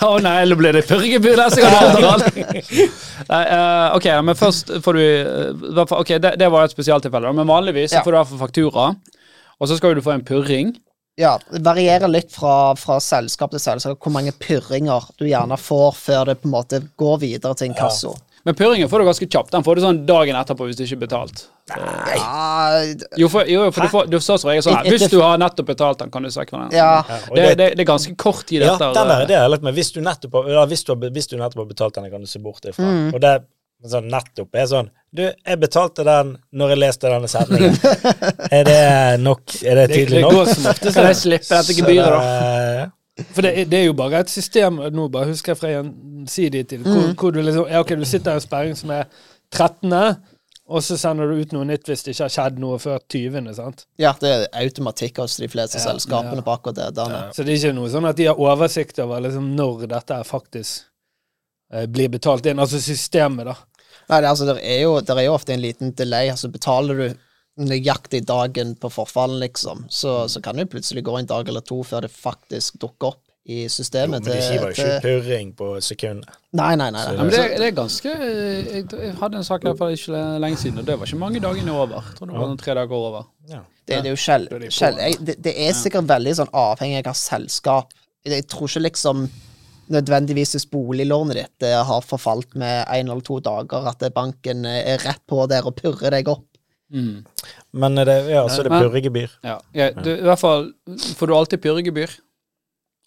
[0.03, 2.23] Å nei, nå blir det purregebyr neste gang!
[3.31, 7.47] Nei, uh, ok, men først får du eh, Ok, det, det var et spesialtilfelle, men
[7.47, 8.01] vanligvis Ja.
[8.03, 8.89] får du iallfall faktura,
[9.55, 10.73] og så skal du få en purring.
[11.15, 15.95] Ja, det varierer litt fra, fra selskap til selskap hvor mange purringer du gjerne får
[15.95, 18.17] før det på en måte går videre til inkasso.
[18.45, 19.51] Men purringen får du ganske kjapt.
[19.55, 21.39] Den får du sånn dagen etterpå hvis du ikke er betalt.
[21.71, 22.17] Nei.
[23.17, 25.39] Jo, for, jo, for du, får, du sa som regel sånn her, Hvis du har
[25.41, 26.75] nettopp betalt den, kan du strekke den.
[26.77, 26.91] ja.
[27.33, 29.65] Det, det, det er ganske kort tid Ja, den der er det jeg har lært
[29.65, 29.73] meg.
[29.79, 32.21] Hvis du nettopp har, ja, hvis du har, hvis du nettopp har betalt den, kan
[32.21, 32.91] du se bort ifra.
[33.09, 33.33] Og det
[33.85, 37.75] sånn nettopp er sånn Du, jeg betalte den når jeg leste denne setningen.
[38.59, 38.79] er det
[39.21, 39.57] nok?
[39.63, 40.31] Er det tydelig nok?
[40.31, 42.87] det går som ofte så jeg slipper dette gebyret, da?
[43.15, 46.81] For det, det er jo bare et system Nå bare husker jeg fra gjensidig tid,
[46.83, 49.05] hvor, hvor du liksom Ja, ok, du sitter i en sperring som er
[49.55, 49.93] 13.,
[50.65, 53.51] og så sender du ut noe nytt hvis det ikke har skjedd noe før 20.,
[53.53, 53.83] sant?
[54.01, 56.45] ja, det er automatikk hos de fleste Ja, selskapene ja.
[56.47, 56.87] på akkurat det.
[56.97, 57.19] Derne.
[57.37, 60.87] Så det er ikke noe sånn at de har oversikt over liksom når dette faktisk
[61.71, 62.59] eh, blir betalt inn.
[62.59, 63.55] Altså systemet, da.
[64.09, 66.33] Nei, det, altså, det, er jo, det er jo ofte en liten delay.
[66.33, 67.05] Altså, betaler du
[67.55, 71.63] nøyaktig dagen på forfallen, liksom, så, så kan det jo plutselig gå en dag eller
[71.63, 74.25] to før det faktisk dukker opp i Jo, systemet.
[74.25, 76.31] men de hiver jo ikke purring på sekundet.
[76.57, 77.03] Nei, nei, nei.
[77.05, 77.15] Nei.
[77.19, 80.81] Men det, det er ganske Jeg, jeg hadde en sak her for ikke lenge siden,
[80.81, 82.01] og det var ikke mange dagene over.
[82.09, 83.27] Jeg tror det var noen tre dager over.
[83.51, 83.61] Ja.
[83.85, 87.03] Det, det er jo sjel, på, sjel, jeg, det, det er sikkert veldig sånn avhengig
[87.05, 87.93] av selskap.
[88.25, 89.27] Jeg tror ikke liksom
[89.93, 95.21] nødvendigvis hvis boliglånet ditt har forfalt med én eller to dager, at banken er rett
[95.29, 96.47] på der og purrer deg opp.
[96.95, 97.25] Mm.
[97.75, 99.33] Men er det, ja, så er det purregebyr.
[99.43, 99.57] Ja.
[99.75, 100.69] Ja, du, I hvert fall
[101.19, 102.13] får du alltid purregebyr.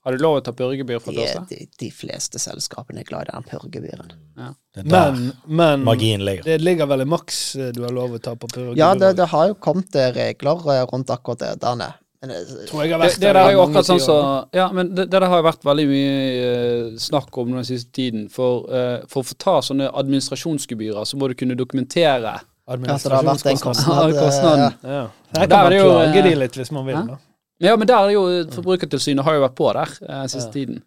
[0.07, 3.33] Har du lov å ta purregebyr fra De, de, de fleste selskapene er glad i
[3.35, 4.12] den purregebyren.
[4.38, 6.44] Er Men, men ligger.
[6.46, 8.79] det ligger vel i maks eh, du har lov å ta på purregebyr?
[8.79, 11.51] Ja, det, det har jo kommet eh, regler eh, rundt akkurat det.
[11.64, 11.90] Derne.
[12.22, 14.18] Men, eh, tror jeg har vært det der der akkurat sånn så
[14.57, 16.14] Ja, men det, det der har jo vært veldig mye
[16.46, 18.29] eh, snakk om den siste tiden.
[18.33, 22.38] For, eh, for å få ta sånne administrasjonsgebyrer, så må du kunne dokumentere
[22.69, 24.15] at det har Administrasjonskostnad.
[24.19, 24.59] kostnad.
[24.85, 25.09] eh, Ja.
[25.35, 27.01] Der kan man klage eh, de litt hvis man vil.
[27.07, 27.17] da.
[27.61, 28.23] Ja, men der er jo
[28.55, 30.53] Forbrukertilsynet har jo vært på der eh, siste Ja.
[30.53, 30.83] tiden.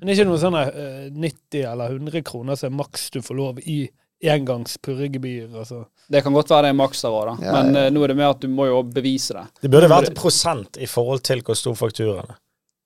[0.00, 3.20] Men det er ikke noe sånn eh, 90 eller 100 kroner som er maks du
[3.22, 3.88] får lov i
[4.22, 5.48] engangs purregebyr.
[5.58, 5.84] Altså.
[6.10, 7.34] Det kan godt være det er maks der òg, da.
[7.46, 7.86] Ja, men ja.
[7.86, 9.46] eh, nå er det med at du må jo bevise det.
[9.62, 12.38] Det burde vært prosent i forhold til hvor stor fakturaen er.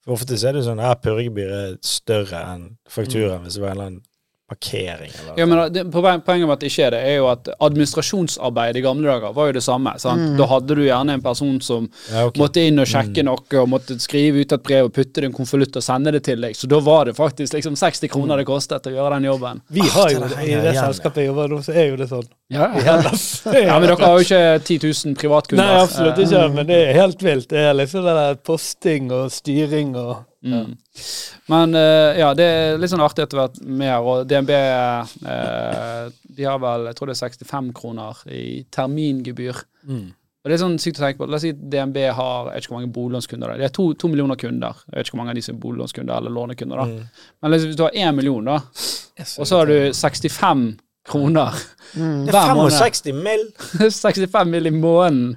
[0.07, 3.77] For ofte er det sånn at purregebyret er større enn fakturaen hvis det var en
[3.77, 4.03] eller annen
[4.49, 5.11] parkering.
[5.23, 5.35] Eller.
[5.37, 8.83] Ja, men det, Poenget med at det ikke er det, er jo at administrasjonsarbeid i
[8.85, 9.97] gamle dager var jo det samme.
[9.99, 10.23] sant?
[10.23, 10.37] Mm.
[10.39, 12.41] Da hadde du gjerne en person som Ja, okay.
[12.43, 15.31] måtte inn og sjekke noe, og måtte skrive ut et brev og putte det i
[15.31, 16.55] en konvolutt og sende det til deg.
[16.57, 19.63] Så da var det faktisk liksom 60 kroner det kostet å gjøre den jobben.
[19.69, 22.11] Vi har jo det det, I det selskapet jeg jobber nå, så er jo det
[22.13, 22.31] sånn.
[22.55, 23.01] Ja, ja
[23.51, 24.79] Men dere har jo ikke 10
[25.11, 25.65] 000 privatkunder.
[25.65, 27.51] Nei, absolutt ikke, Eh, men det er helt vilt.
[27.51, 30.75] Det er liksom det der posting og styring og Mm.
[31.53, 36.07] Men uh, ja, det er litt sånn artig etter hvert mer, og DNB uh,
[36.37, 39.67] De har vel, jeg tror det er 65 kroner i termingebyr.
[39.89, 40.07] mm.
[40.47, 41.27] Og det er sånn sykt å tenke på.
[41.27, 43.49] La oss si at DNB har jeg vet ikke hvor mange boliglånskunder.
[43.51, 43.59] det er.
[43.59, 44.77] De har to, to millioner kunder.
[44.85, 46.79] Jeg vet ikke hvor mange av de som er boliglånskunder eller lånekunder.
[46.79, 46.85] da.
[46.87, 47.25] Mm.
[47.43, 48.61] Men liksom, hvis du har én million, da,
[49.27, 50.63] og så har du 65
[51.11, 51.59] kroner
[51.95, 52.27] Mm.
[52.27, 53.45] Det er 65 mill.
[53.91, 54.67] 65 mill.
[54.67, 55.37] i måneden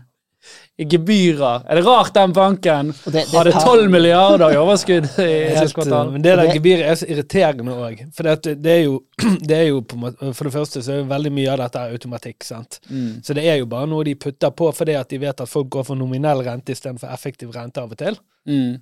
[0.80, 1.66] i gebyrer.
[1.68, 5.28] Er det rart den banken det- det hadde tar- 12 milliarder i overskudd i
[5.60, 6.12] siste kvartal?
[6.14, 8.06] men det der gebyret er så irriterende òg.
[8.16, 9.04] For det, det er jo
[9.50, 12.44] det er jo måte, For det første så er jo veldig mye av dette automatikk.
[12.48, 12.80] sant?
[12.90, 13.20] Mm.
[13.24, 15.70] Så det er jo bare noe de putter på fordi at de vet at folk
[15.70, 18.16] går for nominell rente istedenfor effektiv rente av og til.
[18.48, 18.78] Mm.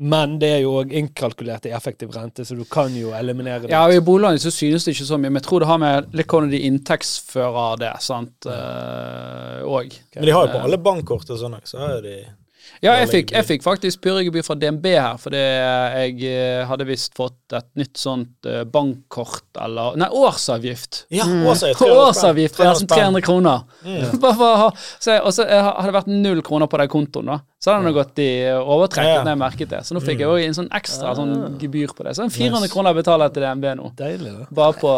[0.00, 3.72] Men det er jo òg innkalkulert i effektiv rente, så du kan jo eliminere det.
[3.74, 5.80] Ja, og I boliglånet så synes det ikke så mye, men jeg tror det har
[5.82, 7.90] med litt hvordan de inntektsfører det.
[8.00, 9.92] sant, eh, og.
[10.16, 12.16] Men de har jo på alle bankkort og sånn, så har jo de
[12.82, 17.12] Ja, jeg fikk, jeg fikk faktisk purregebyr fra DNB her, fordi jeg eh, hadde visst
[17.18, 21.02] fått et nytt sånt eh, bankkort, eller Nei, årsavgift.
[21.12, 21.46] Ja, Mm.
[21.46, 21.78] årsavgift.
[21.82, 23.60] 300 Årsavgift på 300 nesten 300 kroner.
[23.84, 24.20] Mm.
[24.22, 24.68] Bare for å ha,
[24.98, 27.38] så jeg, og så eh, hadde det vært null kroner på den kontoen, da.
[27.60, 29.82] Så hadde den gått i overtrekk Ja, jeg merket det.
[29.84, 31.50] Så nå fikk jeg òg en sånn ekstra sånn Ah.
[31.60, 32.14] gebyr på det.
[32.16, 32.72] Så 400 Nice.
[32.72, 33.90] kroner betaler jeg til DNB nå.
[33.98, 34.46] Deilig, da.
[34.56, 34.94] Bare på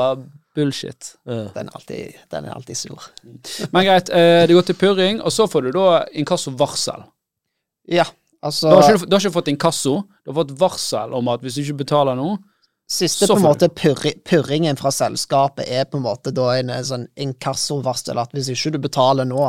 [0.54, 1.14] bullshit.
[1.26, 1.48] Ja.
[1.54, 3.08] Den er alltid, den er alltid sur.
[3.72, 7.02] Men greit, eh, det går til purring, og så får du da inkassovarsel.
[7.90, 8.06] Ja,
[8.42, 11.42] altså Du har, ikke, du har ikke fått inkasso, du har fått varsel om at
[11.42, 12.36] hvis du ikke betaler nå
[12.92, 16.82] Siste på en måte purri, purringen fra selskapet er på en måte da en eh,
[16.84, 19.46] sånn inkassovarsel at hvis ikke du betaler nå,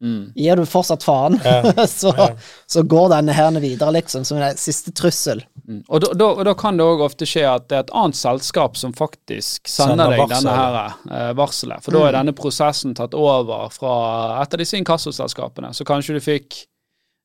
[0.00, 0.22] mm.
[0.38, 1.86] gir du fortsatt faen, Ja.
[2.00, 2.30] så, Ja.
[2.66, 5.42] så går denne her videre, liksom, som en siste trussel.
[5.68, 5.82] Mm.
[5.88, 8.16] Og, da, da, og da kan det òg ofte skje at det er et annet
[8.16, 10.78] selskap som faktisk sender, Sender deg denne her
[11.10, 11.84] eh, varselet.
[11.84, 13.92] For da er denne prosessen tatt over fra
[14.40, 15.74] et av disse inkassoselskapene.
[15.76, 16.62] Så kanskje du fikk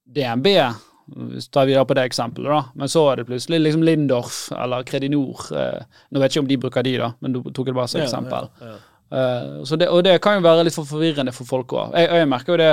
[0.06, 0.48] DNB,
[1.12, 2.62] hvis vi tar videre på det eksempelet, da.
[2.76, 5.44] Men så er det plutselig liksom Lindorf eller Kredinor.
[5.58, 7.92] Eh, nå vet jeg ikke om de bruker de, da, men du tok det bare
[7.92, 8.50] som eksempel.
[8.62, 8.88] Ja, ja, ja.
[9.68, 11.98] Så det, og det kan jo være litt for forvirrende for folk òg.
[12.00, 12.70] Jeg, jeg merker jo det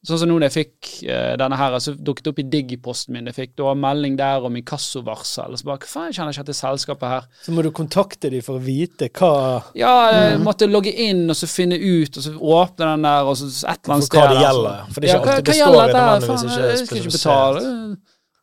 [0.00, 3.12] Sånn som nå når jeg fikk uh, denne her, så dukket det opp i Digiposten
[3.12, 3.26] min.
[3.28, 5.58] Jeg fikk da melding der om inkassovarsel.
[5.60, 7.28] Så bare, hva faen, jeg kjenner ikke til selskapet her.
[7.44, 9.32] Så må du kontakte dem for å vite hva
[9.76, 13.36] Ja, jeg måtte logge inn og så finne ut, og så åpne den der, og
[13.36, 14.82] så et eller annet For hva det gjelder.
[14.88, 17.02] For det er ikke ja, alltid hva det står i dette hvis ikke jeg skal
[17.02, 17.64] ikke betale.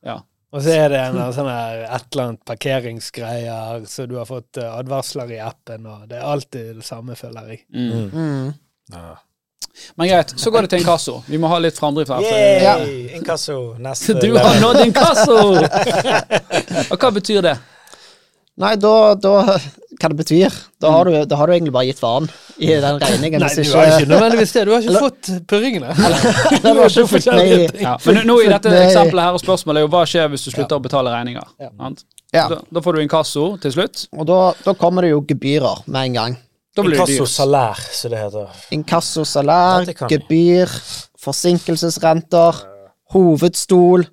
[0.05, 0.19] Ja.
[0.55, 4.61] Og så er det en sånn her et eller annet parkeringsgreier, så du har fått
[4.61, 7.65] eh, advarsler i appen, og det er alltid det samme, føler jeg.
[7.73, 8.13] Mm.
[8.13, 8.53] Mm.
[8.93, 9.17] Ja.
[9.95, 11.21] Men greit, så går det til inkasso.
[11.29, 12.25] Vi må ha litt framdrift her.
[12.25, 12.75] Yay, ja.
[13.17, 13.57] Inkasso.
[13.81, 15.39] Neste Du har nådd inkasso!
[16.91, 17.57] Og hva betyr det?
[18.57, 20.53] Nei, da, da Hva det betyr?
[20.81, 22.25] Da har, du, da har du egentlig bare gitt varen
[22.57, 23.41] i den regningen.
[23.43, 24.63] Nei, hvis du har ikke nødvendigvis det.
[24.65, 25.93] Du har ikke fått purringene.
[26.63, 27.45] Du har ikke fått nei.
[27.81, 28.83] Ja, men nå i dette Nei.
[28.87, 31.53] eksempelet her og spørsmålet er jo hva skjer hvis du slutter å betale regninger?
[31.61, 31.69] Ja.
[32.33, 32.47] Ja.
[32.51, 34.07] Da, da får du inkasso til slutt.
[34.17, 36.37] Og da, da kommer det jo gebyrer med en gang.
[36.77, 37.33] Da blir det Inkasso dyrt.
[37.33, 38.59] salær, som det heter.
[38.77, 40.75] Inkasso salær, Dette kan- gebyr,
[41.25, 42.61] forsinkelsesrenter,
[43.15, 44.05] hovedstol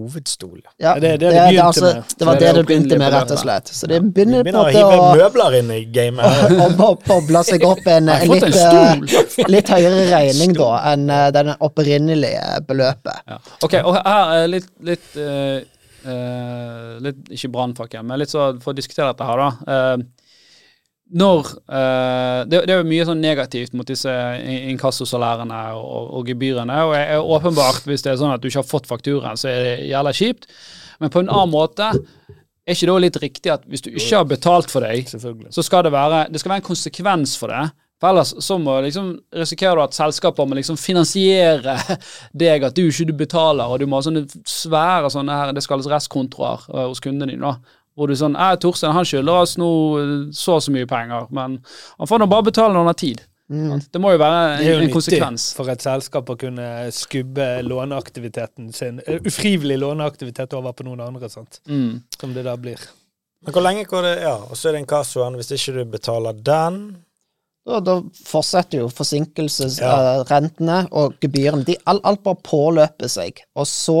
[0.00, 0.60] Hovedstol.
[0.78, 1.88] ja, Det, det det, det det altså.
[2.18, 3.68] Det var Det det det det begynte med, rett og slett.
[3.74, 6.44] Så det begynner på å hive møbler inn i gamet.
[6.62, 11.10] Og å, boble seg opp en, en litt, en eh, litt høyere regning da enn
[11.10, 13.26] eh, den opprinnelige beløpet.
[13.26, 13.40] Ja.
[13.66, 15.58] Ok, og her er litt, litt, uh,
[16.06, 19.74] eh, litt Ikke brannfakkel, men litt så for å diskutere dette her, da.
[19.74, 20.08] Eh,
[21.10, 24.12] når uh, det, det er jo mye sånn negativt mot disse
[24.70, 26.76] inkassosalærene og, og gebyrene.
[26.86, 29.50] Og jeg, er åpenbart, hvis det er sånn at du ikke har fått fakturaen, så
[29.50, 30.46] er det jævla kjipt.
[31.02, 34.28] Men på en annen måte er ikke det litt riktig at hvis du ikke har
[34.30, 37.70] betalt for deg, så skal det være det skal være en konsekvens for det.
[38.00, 41.74] For ellers så må liksom, risikerer du at selskaper må liksom finansiere
[42.42, 45.64] deg, at du ikke du betaler, og du må ha sånne svære sånne her, det
[45.64, 47.50] skal kalles restkontroer eh, hos kundene dine.
[47.50, 47.76] da.
[48.00, 49.66] Hvor du sånn eh, Torstein han skylder oss nå
[50.00, 51.58] eh, så og så mye penger, men
[51.98, 53.20] han får nå bare betale når han har tid.
[53.50, 53.80] Mm.
[53.92, 55.44] Det må jo være Det er jo en, en konsekvens.
[55.58, 61.28] for et selskap å kunne skubbe låneaktiviteten sin, eh, ufrivillig låneaktivitet over på noen andre,
[61.28, 61.58] sant?
[61.68, 62.00] Mm.
[62.20, 62.78] som det da blir.
[63.42, 65.34] Men hvor lenge går det Ja, og så er det inkassoen.
[65.40, 66.80] Hvis ikke du betaler den
[67.66, 68.94] Da, da fortsetter jo Ja.
[68.98, 71.64] forsinkelsesrentene og gebyrene.
[71.66, 73.42] De, alt, alt bare påløper seg.
[73.56, 73.96] Og så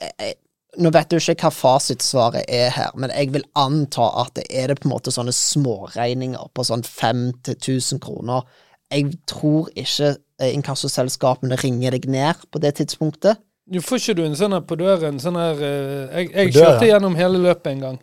[0.00, 0.34] eh, eh,
[0.76, 4.68] Nå vet du ikke hva fasitsvaret er her, men jeg vil anta at det er
[4.68, 8.44] det på en måte sånne småregninger på sånn 5000 kroner.
[8.92, 13.40] Jeg tror ikke eh, inkassoselskapene ringer deg ned på det tidspunktet.
[13.68, 15.18] Du får ikke du en sånn her på døren?
[15.20, 17.98] Sånn her eh, Jeg, jeg kjørte gjennom hele løpet en gang.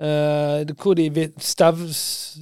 [0.00, 1.76] Eh, det- hvor de vi- stav...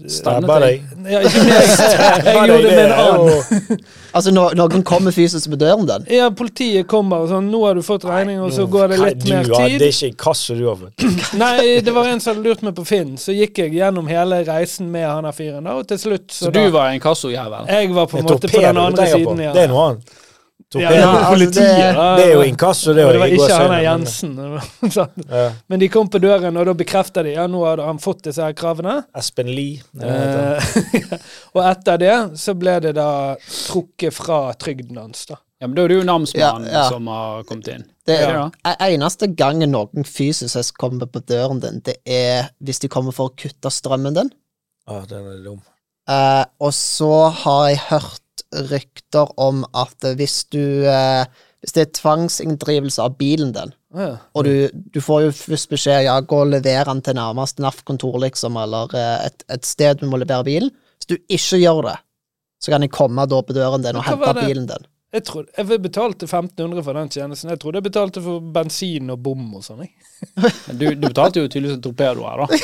[0.07, 0.83] Stabba deg.
[1.11, 1.41] Ja, ikke.
[2.25, 3.81] Jeg gjorde det med en annen.
[4.19, 6.07] Altså, når noen kommer fysisk på døren den?
[6.11, 9.27] Ja, politiet kommer og sånn 'Nå har du fått regning', og så går det litt
[9.29, 9.75] mer tid.
[9.83, 11.05] Det er ikke inkasso du har fått.
[11.43, 14.41] Nei, det var en som hadde lurt meg på Finn, så gikk jeg gjennom hele
[14.49, 17.69] reisen med han der fyren, og til slutt så, Så da du var en kassojævel?
[17.69, 19.53] Jeg var på en måte på den andre siden, ja.
[19.53, 20.17] Det er noe annet.
[20.77, 24.35] Ja, ja, altså, det- Det er jo inkasso, det Og det var ikke der Jensen.
[25.31, 25.53] Ja.
[25.69, 28.43] Men de kom på døren, og da bekrefta de ja, nå hadde han fått disse
[28.45, 28.99] her kravene.
[29.17, 29.81] Espen Lie.
[30.01, 30.61] Eh,
[31.55, 35.39] og etter det så ble det da trukket fra trygden hans, da.
[35.61, 36.89] Ja, men Da er det jo namsmannen Ja, ja.
[36.93, 37.85] som har kommet inn.
[38.07, 38.45] Det er ja.
[38.87, 43.35] Eneste gangen noen fysisk kommer på døren din, det er hvis de kommer for å
[43.35, 44.31] kutte strømmen din.
[44.87, 45.59] Ah, den er dum.
[46.09, 48.21] Eh, og så har jeg hørt
[48.71, 51.27] rykter om at hvis du eh,
[51.59, 54.13] Hvis det er tvangsinndrivelse av bilen din, ja.
[54.31, 58.21] og du, du får jo først beskjed ja, gå og lever den til nærmeste NAF-kontor,
[58.23, 60.71] liksom, eller eh, et, et sted du må levere bilen.
[60.71, 61.97] Hvis du ikke gjør det,
[62.63, 64.87] så kan de komme da på døren din og hente bilen din.
[65.09, 67.49] Jeg, trodde, jeg betalte 1500 for den tjenesten.
[67.49, 69.87] Jeg trodde jeg betalte for bensin og bom og sånn.
[70.77, 72.59] Du, du betalte jo tydeligvis en torpedo her, da.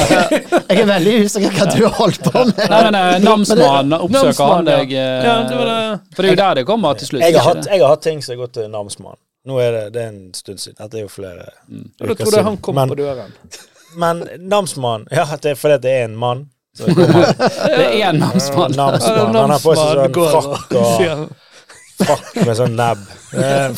[0.70, 2.60] Jeg er veldig usikker hva du har holdt på med.
[2.70, 4.76] Nei, men eh, namsmannen oppsøker han Namsmannen, ja.
[4.84, 5.80] deg eh, Ja, det var det.
[6.14, 7.24] For det er jo der det kommer til slutt.
[7.26, 9.20] Jeg har, hatt, jeg har hatt ting som har gått til Namsmannen.
[9.50, 10.78] Nå er det, det er en stund siden.
[10.84, 11.84] Dette er jo flere Mm.
[11.98, 12.16] uker siden.
[12.22, 13.34] trodde han kom men, på døren.
[13.98, 16.46] Men namsmann Ja, det er fordi det er en mann.
[16.76, 18.76] Så det Det er én namsmann.
[18.78, 19.34] namsmann.
[19.34, 21.32] Han har på seg sånn frakk og
[22.00, 23.06] frakk med sånn nebb.
[23.30, 23.70] Eh,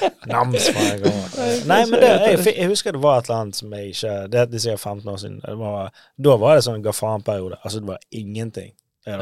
[0.00, 1.36] jeg kommer.
[1.64, 4.40] Nei, men det, jeg, jeg husker det var et eller annet som jeg ikke Det
[4.42, 5.38] er sikkert 15 år siden.
[5.40, 7.56] Det var, da var det sånn ga faen-periode.
[7.62, 8.74] Altså, det var ingenting.
[9.08, 9.16] Det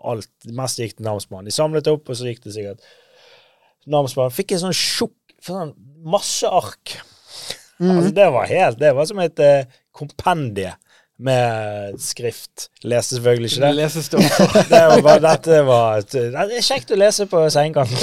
[0.00, 1.50] Alt, mest gikk til namsmannen.
[1.50, 2.88] De samlet opp, og så gikk det sikkert
[3.92, 4.34] namsmannen.
[4.34, 5.74] fikk en sånn tjukk sånn
[6.08, 6.96] masse ark.
[7.82, 10.72] Altså, det var helt Det var som et eh, kompendie
[11.24, 12.68] med skrift.
[12.84, 13.72] Leste selvfølgelig ikke det.
[13.78, 14.38] Lesestoff.
[14.70, 17.96] Det var bare, dette var Det er kjekt å lese på sengekanten.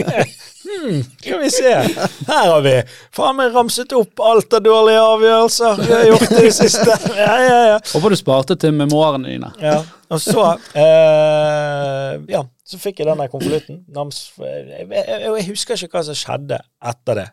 [0.64, 1.74] hmm, skal vi se.
[2.28, 2.74] Her har vi
[3.16, 6.98] faen meg ramset opp alt av dårlige avgjørelser vi har gjort i det siste.
[7.18, 7.80] Ja, ja, ja.
[7.94, 9.54] Håper du sparte til memoarene dine.
[9.62, 9.80] ja.
[10.10, 10.42] Og så
[10.74, 13.84] eh, Ja, Så fikk jeg den der konvolutten.
[13.86, 14.08] Jeg,
[14.42, 16.58] jeg, jeg, jeg husker ikke hva som skjedde
[16.90, 17.26] etter det.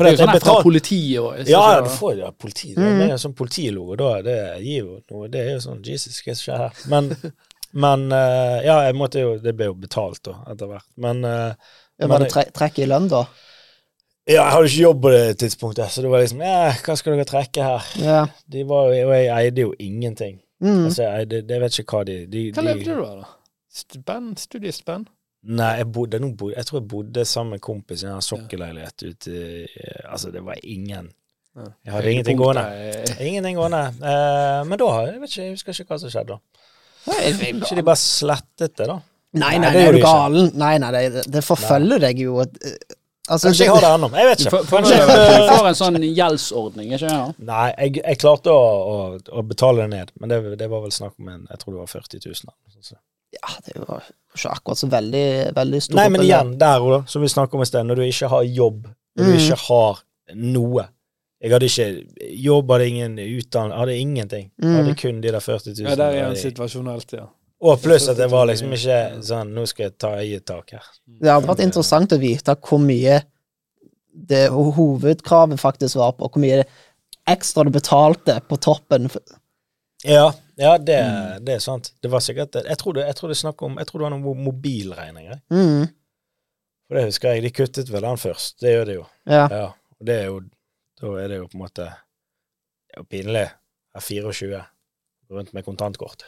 [0.00, 2.70] For Det er jo sånn fra politiet og Ja, ja, du får jo ja, politi.
[2.74, 3.00] Det Mm.
[3.04, 4.22] er en sånn politilogo, da.
[4.24, 6.72] Det gir jo noe Det er jo sånn Jesus, hva skjer her?
[6.88, 7.10] Men,
[7.84, 10.88] men eh, Ja, jeg måtte jo Det ble jo betalt, da, etter hvert.
[10.96, 11.52] Men eh,
[12.00, 13.26] Ja, Men Var det tre trekk i lønn, da?
[14.30, 17.12] Ja, jeg hadde ikke jobb på det tidspunktet, så det var liksom Ja, hva skal
[17.18, 17.86] dere trekke her?
[18.00, 18.20] Ja.
[18.48, 20.40] De var jo Og jeg eide jo ingenting.
[20.64, 20.86] Mm.
[20.86, 23.28] Altså, jeg eide Jeg vet ikke hva de, de, Hva levde du av, da?
[23.68, 24.32] Spenn?
[24.40, 25.04] Studiespenn?
[25.42, 29.02] Nei, jeg bodde, bodde, jeg tror jeg bodde sammen med en kompis i en sokkelleilighet
[29.08, 29.38] ute
[30.10, 31.08] Altså, det var ingen
[31.56, 32.64] Jeg hadde ingenting gående.
[33.20, 33.80] Ingenting gående.
[34.02, 36.38] Uh, men da Jeg vet ikke, jeg husker ikke hva som skjedde da.
[37.06, 38.98] Kanskje de bare slettet det, da.
[39.40, 40.48] Nei, Nei, nei, er du galen?
[40.58, 42.40] Nei, nei, det, det forfølger deg jo.
[42.42, 42.96] eh,
[43.30, 44.08] Altså, Kanskje jeg har det ennå.
[44.18, 44.50] Jeg vet ikke.
[44.50, 44.88] får- får du
[45.54, 47.38] får en sånn gjeldsordning, ikke sant?
[47.38, 48.96] nei, jeg, jeg klarte å, å,
[49.38, 51.80] å betale det ned, men det, det var vel snakk om en Jeg tror det
[51.84, 52.50] var 40 000.
[52.66, 52.96] Altså.
[53.32, 54.02] Ja, det var
[54.34, 55.24] ikke akkurat så veldig,
[55.54, 55.96] veldig stort.
[56.00, 58.42] Nei, men igjen, der òg, som vi snakket om i sted, når du ikke har
[58.46, 59.38] jobb, når du Mm.
[59.38, 60.02] ikke har
[60.34, 60.88] noe
[61.42, 64.50] Jeg hadde ikke jobb, hadde ingen utdannelse, hadde ingenting.
[64.60, 64.74] Jeg Mm.
[64.76, 65.88] hadde kun de der 40 000.
[65.88, 66.32] Ja, der er en
[66.86, 67.26] Og- alltid, ja.
[67.62, 70.82] Og pluss at det var liksom ikke sånn Nå skal jeg ta eget tak her.
[71.20, 73.22] Det hadde vært interessant å vite hvor mye
[74.28, 76.64] det hovedkravet faktisk var på, og hvor mye
[77.26, 79.08] ekstra du betalte på toppen.
[80.04, 80.30] Ja,
[80.60, 81.44] ja det, Mm.
[81.46, 81.92] det er sant.
[82.02, 84.44] Det var sikkert Jeg tror det, jeg tror det, om, jeg tror det var noen
[84.44, 85.40] mobilregninger.
[85.50, 85.86] Mm,
[86.88, 87.42] For det husker jeg.
[87.46, 88.58] De kuttet vel den først.
[88.60, 89.06] Det gjør de jo.
[89.30, 89.46] ja.
[89.50, 89.64] Ja,
[90.00, 90.40] og det er jo
[91.00, 93.46] Da er det jo på en måte Det er jo pinlig.
[93.94, 94.62] Jeg er 24
[95.30, 96.24] rundt med kontantkort.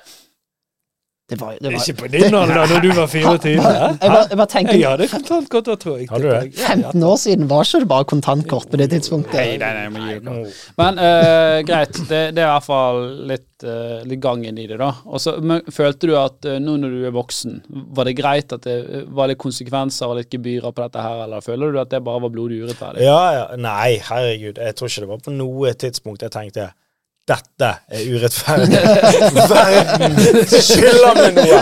[1.32, 3.52] Det var, det var, Ikke på din alder, da du var 24.
[3.52, 6.08] jeg, bare, jeg bare tenker Jeg hadde kontantkort da, tror jeg.
[6.10, 6.58] Hadde du det?
[6.60, 9.38] 15 år siden var ikke det bare kontantkort på det tidspunktet.
[9.40, 10.42] Nei, nei, nei, men.
[10.76, 13.00] Men uh, greit, det, det er i hvert fall
[13.32, 14.90] litt, uh, litt gangen i det, da.
[15.08, 17.56] Og så men, følte du at uh, nå når du er voksen,
[17.96, 21.48] var det greit at det var litt konsekvenser og litt gebyrer på dette her, eller
[21.48, 23.08] føler du at det bare var blodig urettferdig?
[23.08, 23.48] Ja, ja.
[23.56, 24.60] Nei, herregud.
[24.60, 26.68] Jeg tror ikke det var på noe tidspunkt jeg tenkte
[27.28, 28.80] dette er urettferdig.
[29.52, 31.60] Verden skylder meg noe!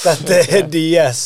[0.00, 1.22] Dette er deres.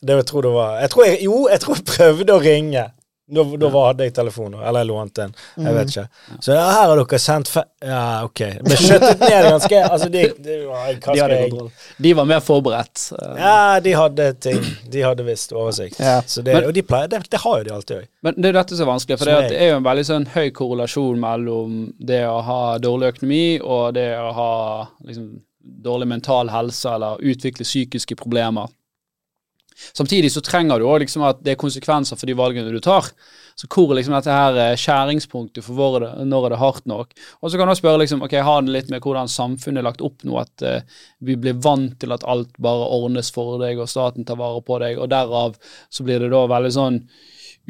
[0.00, 2.84] Det jeg tror det var jeg tror jeg, Jo, jeg tror jeg prøvde å ringe.
[3.30, 5.34] Da, da var, hadde jeg telefon, eller jeg lånte en.
[5.62, 6.04] Jeg vet ikke.
[6.42, 7.62] Så ja, her har dere sendt fe...
[7.86, 8.40] Ja, OK.
[8.66, 11.70] Men skjøttet ned ganske Altså, de, de, De hadde kontroll.
[12.02, 13.04] De var mer forberedt.
[13.16, 13.36] eh.
[13.40, 14.58] Ja, de hadde ting.
[14.92, 16.00] De hadde visst oversikt.
[16.02, 16.18] Ja.
[16.26, 18.08] Så det, Men- og de pleier, det, det har jo de alltid òg.
[18.26, 20.26] Men det er dette som er vanskelig, for det, det er jo en veldig sånn
[20.34, 21.78] høy korrelasjon mellom
[22.10, 24.50] det å ha dårlig økonomi og det å ha
[25.06, 25.30] liksom,
[25.86, 28.68] dårlig mental helse eller utvikle psykiske problemer.
[29.96, 33.08] Samtidig så trenger du òg liksom at det er konsekvenser for de valgene du tar.
[33.60, 36.86] Så hvor er liksom dette her eh, skjæringspunktet for hvor det, når er det hardt
[36.88, 37.10] nok?
[37.40, 40.04] Og så kan du spørre liksom, ok, har det litt med hvordan samfunnet er lagt
[40.04, 43.90] opp nå, at uh, vi blir vant til at alt bare ordnes for deg, og
[43.90, 45.58] staten tar vare på deg, og derav
[45.92, 47.02] så blir det da veldig sånn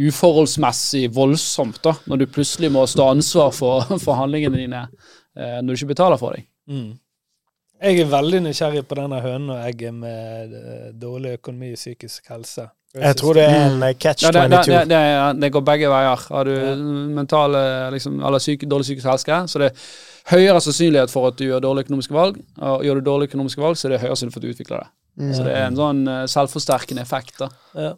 [0.01, 5.73] uforholdsmessig voldsomt da, når du plutselig må stå ansvar for, for handlingene dine uh, når
[5.73, 6.47] du ikke betaler for deg.
[6.71, 6.93] Mm.
[7.81, 12.29] Jeg er veldig nysgjerrig på denne hønen og egget med eh, dårlig økonomi og psykisk
[12.33, 12.67] helse.
[12.91, 14.73] Jeg tror det er en catch catch Ja, det, det, 22.
[14.75, 16.25] det, det, det går begge veier.
[16.35, 16.55] Har du
[17.15, 17.61] mentale,
[17.95, 19.85] liksom, eller syke, dårlig psykisk helse, så det er
[20.33, 22.41] høyere sannsynlighet for at du gjør dårlige økonomiske valg.
[22.59, 24.83] Og gjør du dårlige økonomiske valg, så er det høyere sannsynlighet for at du utvikler
[24.83, 24.91] det.
[25.21, 25.35] Mm.
[25.37, 27.39] Så det er en sånn eh, selvforsterkende effekt.
[27.39, 27.51] da.
[27.79, 27.93] Ja.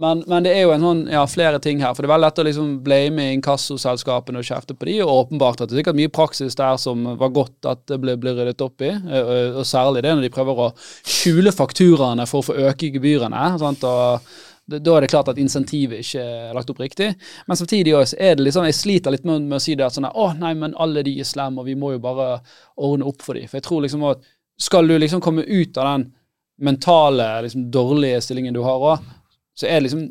[0.00, 1.92] Men, men det er jo en sånn, ja, flere ting her.
[1.92, 5.60] For det er veldig lett å liksom blame inkassoselskapene og kjefte på de, og åpenbart
[5.60, 8.64] at det er sikkert mye praksis der som var godt at det ble, ble ryddet
[8.64, 8.94] opp i.
[8.96, 13.44] Og, særlig det når de prøver å skjule fakturaene for å få øke gebyrene.
[13.60, 13.84] Sant?
[13.84, 14.24] Og
[14.70, 17.10] da er det klart at insentivet ikke er lagt opp riktig.
[17.44, 20.08] Men samtidig også er det liksom, jeg sliter litt med, å si det at sånn
[20.08, 22.38] å nei, men alle de er slemme, og vi må jo bare
[22.80, 23.50] ordne opp for dem.
[23.50, 24.24] For jeg tror liksom at
[24.60, 26.10] skal du liksom komme ut av den
[26.60, 29.10] mentale, liksom dårlige stillingen du har òg,
[29.60, 30.06] så er det liksom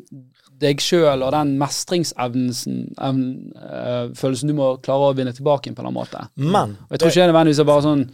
[0.60, 2.50] deg sjøl og den mestringsevnen
[3.00, 6.26] evnen, eh, følelsen du må klare å vinne tilbake på en eller annen måte.
[6.36, 8.04] Men Og jeg tror ikke det nødvendigvis er bare sånn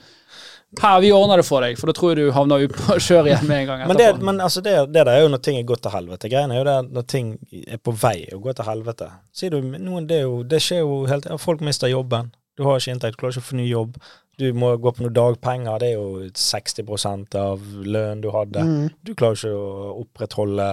[0.76, 3.28] Her, vi ordner det for deg, for da tror jeg du havner ut på kjør
[3.30, 4.26] igjen med en gang Men, det, etterpå.
[4.28, 6.30] men altså det, det der er jo når ting er gått til helvete.
[6.32, 7.30] Greien er jo det når ting
[7.62, 9.08] er på vei å gå til helvete.
[9.32, 12.32] Sier du, noen, det, er jo, det skjer jo helt Folk mister jobben.
[12.58, 13.96] Du har ikke inntekt, du klarer ikke å få ny jobb.
[14.36, 15.80] Du må gå på noen dagpenger.
[15.80, 18.64] Det er jo 60% av lønnen du hadde.
[18.66, 18.88] Mm.
[19.06, 20.70] Du klarer ikke å opprettholde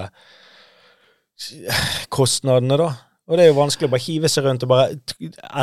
[2.13, 2.89] kostnadene, da.
[3.29, 4.97] Og det er jo vanskelig å bare hive seg rundt og bare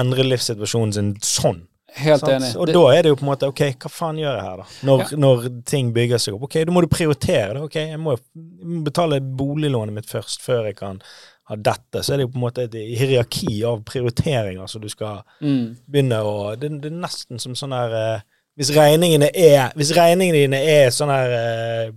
[0.01, 1.61] endre livssituasjonen sin sånn.
[1.99, 2.33] Helt Sant?
[2.33, 2.57] enig.
[2.57, 4.57] Og Det- da er det jo på en måte OK, hva faen gjør jeg her,
[4.57, 4.67] da?
[4.83, 6.43] Når, når ting bygger seg opp.
[6.45, 7.63] OK, da må du prioritere det.
[7.63, 8.17] OK, jeg må
[8.85, 11.03] betale boliglånet mitt først, før jeg kan
[11.51, 12.03] ha dette.
[12.03, 15.77] Så er det jo på en måte et hierarki av prioriteringer som du skal mm.
[15.91, 18.21] begynne å Det, det er nesten som sånn her eh,
[18.57, 21.91] Hvis regningene er Hvis regningene dine er sånn her eh,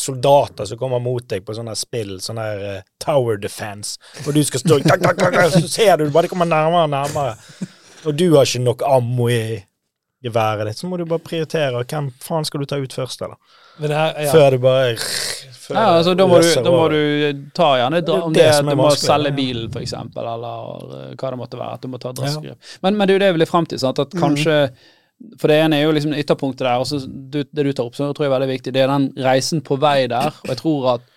[0.00, 4.42] soldater som kommer mot deg på sånne spill, sånn her uh, Tower Defense, og du
[4.46, 7.70] skal stå tak, tak, tak, Så ser du bare de kommer nærmere og nærmere,
[8.04, 9.62] og du har ikke nok ammo i
[10.24, 11.84] geværet ditt, så må du bare prioritere.
[11.84, 13.36] Hvem faen skal du ta ut først, eller?
[13.80, 14.30] Her, ja.
[14.32, 14.94] Før du bare
[15.64, 18.50] før Ja, altså, da, må du, da må du ta gjerne er om det det,
[18.54, 21.78] at du må selge bilen, eksempel, eller eh, hva det måtte være.
[21.78, 22.58] At du må ta drastiske Ja.
[22.84, 23.86] Men, men det er jo det jeg vil fram til.
[23.90, 24.58] At kanskje
[25.40, 28.24] For det ene er jo liksom ytterpunktet der, og du, det du tar opp, tror
[28.24, 30.32] jeg er veldig viktig, det er den reisen på vei der.
[30.44, 31.10] Og jeg tror at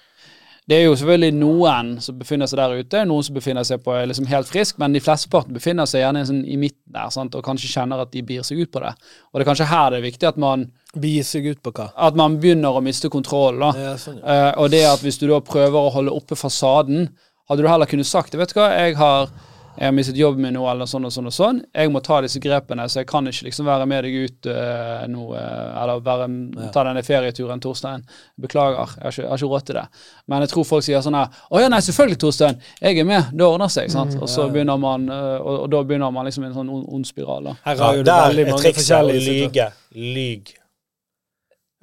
[0.68, 3.94] det er jo selvfølgelig noen som befinner seg der ute, noen som befinner seg på
[4.10, 7.38] liksom helt frisk, men de flesteparten befinner seg gjerne sånn i midten der, sant?
[7.40, 8.92] og kanskje kjenner at de bir seg ut på det.
[9.32, 11.88] Og det er kanskje her det er viktig at man, Begi seg ut på hva?
[12.10, 13.64] at man begynner å miste kontrollen.
[13.64, 13.86] da.
[13.86, 14.36] Ja, sånn, ja.
[14.50, 17.14] uh, og det at hvis du da prøver å holde oppe fasaden,
[17.48, 19.32] hadde du heller kunnet sagt vet du hva, jeg har,
[19.78, 21.60] jeg har mistet jobben min nå, eller sånn og sånn og sånn.
[21.70, 25.04] Jeg må ta disse grepene, så jeg kan ikke liksom være med deg ut uh,
[25.12, 26.28] nå, uh, eller være,
[26.74, 28.06] ta denne ferieturen, Torstein.
[28.42, 29.86] Beklager, jeg har, ikke, jeg har ikke råd til det.
[30.26, 32.60] Men jeg tror folk sier sånn her Å ja, nei, selvfølgelig, Torstein.
[32.82, 33.30] Jeg er med.
[33.38, 33.94] Det ordner seg.
[33.94, 34.18] sant?
[34.18, 37.10] Og så begynner man, uh, og, og da begynner man liksom en sånn ond, ond
[37.10, 37.52] spiral.
[37.52, 37.58] da.
[37.70, 39.72] Her har jo det der veldig er mange trikset å forskjellige lyge.
[40.18, 40.54] Lyg.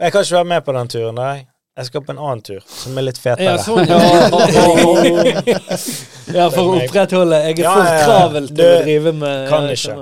[0.02, 1.36] Jeg kan ikke være med på den turen, nei.
[1.74, 3.48] Jeg skal på en annen tur, som er litt fetere.
[3.48, 3.96] Ja, sånn, ja.
[6.38, 9.96] ja, for å opprettholde Jeg er for ja, travel til å drive med kan ikke.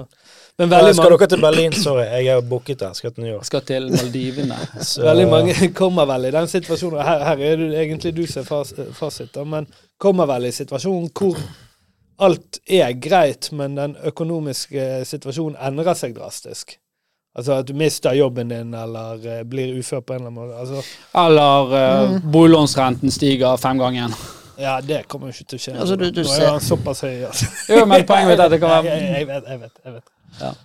[0.61, 1.73] Men Ja, veldig skal dere til Berlin?
[1.73, 2.93] Sorry, jeg er booket der.
[2.99, 3.47] Skal til New York.
[3.49, 4.59] Skal til Maldivene.
[4.91, 8.45] Så- veldig mange kommer vel i den situasjonen Her, her er det egentlig du som
[8.45, 9.65] fas, fasit, men
[9.97, 11.41] kommer vel i situasjonen hvor
[12.23, 16.77] alt er greit, men den økonomiske situasjonen endrer seg drastisk.
[17.37, 20.59] Altså at du mister jobben din, eller eh, blir ufør på en eller annen måte.
[20.61, 20.83] Altså,
[21.17, 24.13] Eller uh, boliglånsrenten stiger femgangen.
[24.61, 25.77] ja, det kommer jo ikke til å skje.
[25.81, 27.47] Altså, du- du Nå er han såpass høy, altså.
[27.73, 29.81] Jo, men poenget mitt er at det kan være jeg, jeg vet, jeg vet.
[29.85, 30.59] jeg vet.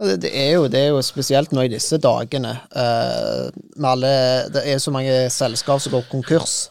[0.00, 4.10] Det, det, er jo, det er jo spesielt nå i disse dagene Uh, med alle
[4.54, 6.68] Det er så mange selskap som går konkurs.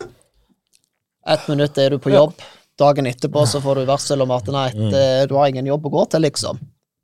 [1.27, 2.33] Ett minutt er du på jobb,
[2.79, 5.93] dagen etterpå så får du varsel om at nei, det, du har ingen jobb å
[5.97, 6.57] gå til, liksom.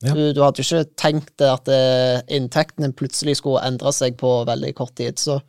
[0.03, 0.13] Ja.
[0.13, 4.17] Du, du hadde jo ikke tenkt det at inntektene inntekten din plutselig skulle endre seg
[4.19, 5.39] på veldig kort tid, så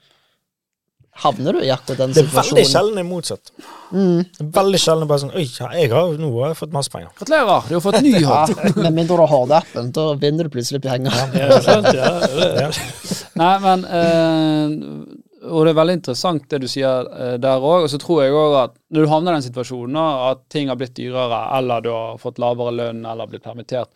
[1.22, 2.34] havner du i akkurat den situasjonen.
[2.34, 3.50] Det er veldig sjelden det er motsatt.
[3.94, 7.12] Det er veldig sjelden bare sånn Oi, jeg har, nå har jeg fått masse penger.
[7.20, 8.40] Gratulerer, du har fått ny Ja,
[8.80, 11.14] med mindre du har appen, da vinner du plutselig penger.
[11.38, 12.72] Ja, sant, ja, det, Ja.
[13.38, 14.74] Nei, men eh,
[15.50, 17.86] Og det er veldig interessant det du sier eh, der òg.
[17.86, 20.78] Og så tror jeg òg at når du havner i den situasjonen at ting har
[20.80, 23.90] blitt dyrere, eller du har fått lavere lønn eller blitt permittert,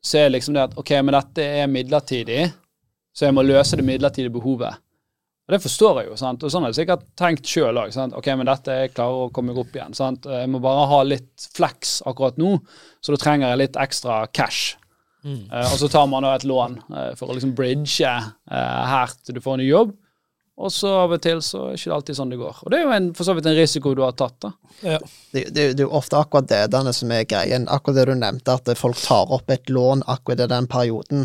[0.00, 2.44] så er liksom det at ok, men dette er midlertidig,
[3.12, 4.80] så jeg må løse det midlertidige behovet.
[5.50, 6.16] Og det forstår jeg jo.
[6.20, 6.44] sant?
[6.46, 7.96] Og sånn har jeg sikkert tenkt sjøl òg.
[8.14, 9.96] Ok, men dette jeg klarer å komme meg opp igjen.
[9.98, 10.28] sant?
[10.30, 12.52] Jeg må bare ha litt flex akkurat nå,
[13.02, 14.76] så da trenger jeg litt ekstra cash.
[15.52, 18.30] Eh, og så tar man da et lån uh, for å liksom bridge uh,
[18.88, 19.92] her til du får en ny jobb.
[20.60, 22.58] Og så av og til så er det ikke alltid sånn det går.
[22.64, 24.50] Og det er jo en, for så vidt en risiko du har tatt, da.
[24.84, 24.98] ja.
[25.32, 27.64] Det, det, det er jo ofte akkurat det denne som er greien.
[27.72, 31.24] Akkurat det du nevnte, at folk tar opp et lån akkurat i den perioden.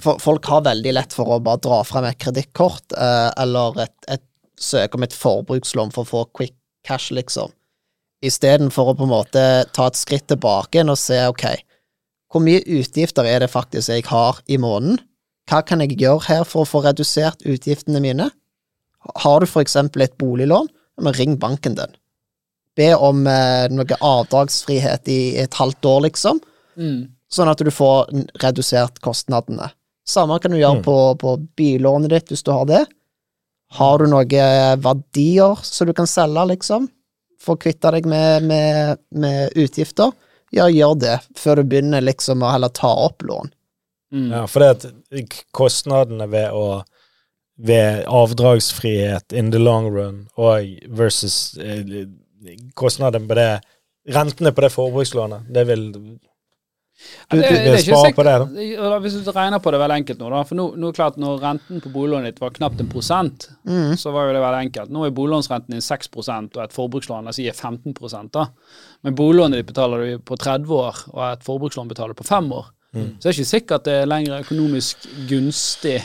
[0.00, 3.96] For, folk har veldig lett for å bare dra frem et kredittkort eh, eller et,
[4.06, 4.22] et
[4.60, 6.54] søke om et forbrukslån for å få quick
[6.86, 7.50] cash, liksom.
[8.24, 9.42] Istedenfor å på en måte
[9.74, 11.48] ta et skritt tilbake igjen og se ok,
[12.32, 15.02] hvor mye utgifter er det faktisk jeg har i måneden?
[15.50, 18.30] Hva kan jeg gjøre her for å få redusert utgiftene mine?
[19.24, 20.68] Har du eksempel et boliglån,
[21.02, 21.92] men ring banken din
[22.76, 26.40] be om eh, noe avdragsfrihet i et halvt år, liksom,
[27.30, 28.08] sånn at du får
[28.42, 29.68] redusert kostnadene.
[30.06, 30.82] Samme kan du gjøre Mm.
[30.82, 32.80] på, på billånet ditt, hvis du har det.
[33.78, 36.88] Har du noen verdier som du kan selge, liksom,
[37.40, 40.10] for å kvitte deg med, med, med utgifter?
[40.50, 43.50] Ja, gjør det, før du begynner liksom å heller ta opp lån.
[44.12, 44.28] Mm.
[44.32, 46.82] Ja, for det at kostnadene ved å
[47.56, 52.06] ved avdragsfrihet in the long run og versus eh,
[52.74, 53.60] kostnaden på det
[54.04, 56.00] Rentene på det forbrukslånet, det vil du,
[57.32, 58.90] du, du spare på det, da.
[58.90, 60.42] da, Hvis du regner på det veldig enkelt nå, da.
[60.44, 63.48] For nå, nå er det klart når renten på boliglånet ditt var knapt en prosent,
[63.64, 63.96] Mm.
[63.96, 64.92] så var jo det veldig enkelt.
[64.92, 68.44] Nå er boliglånsrenten din 6 og et forbrukslån la oss si er 15 da.
[69.02, 72.52] Men boliglånet ditt betaler du på 30 år, og et forbrukslån betaler du på 5
[72.52, 72.66] år.
[72.94, 73.08] Mm.
[73.18, 75.96] Så det er ikke sikkert det er lenger økonomisk gunstig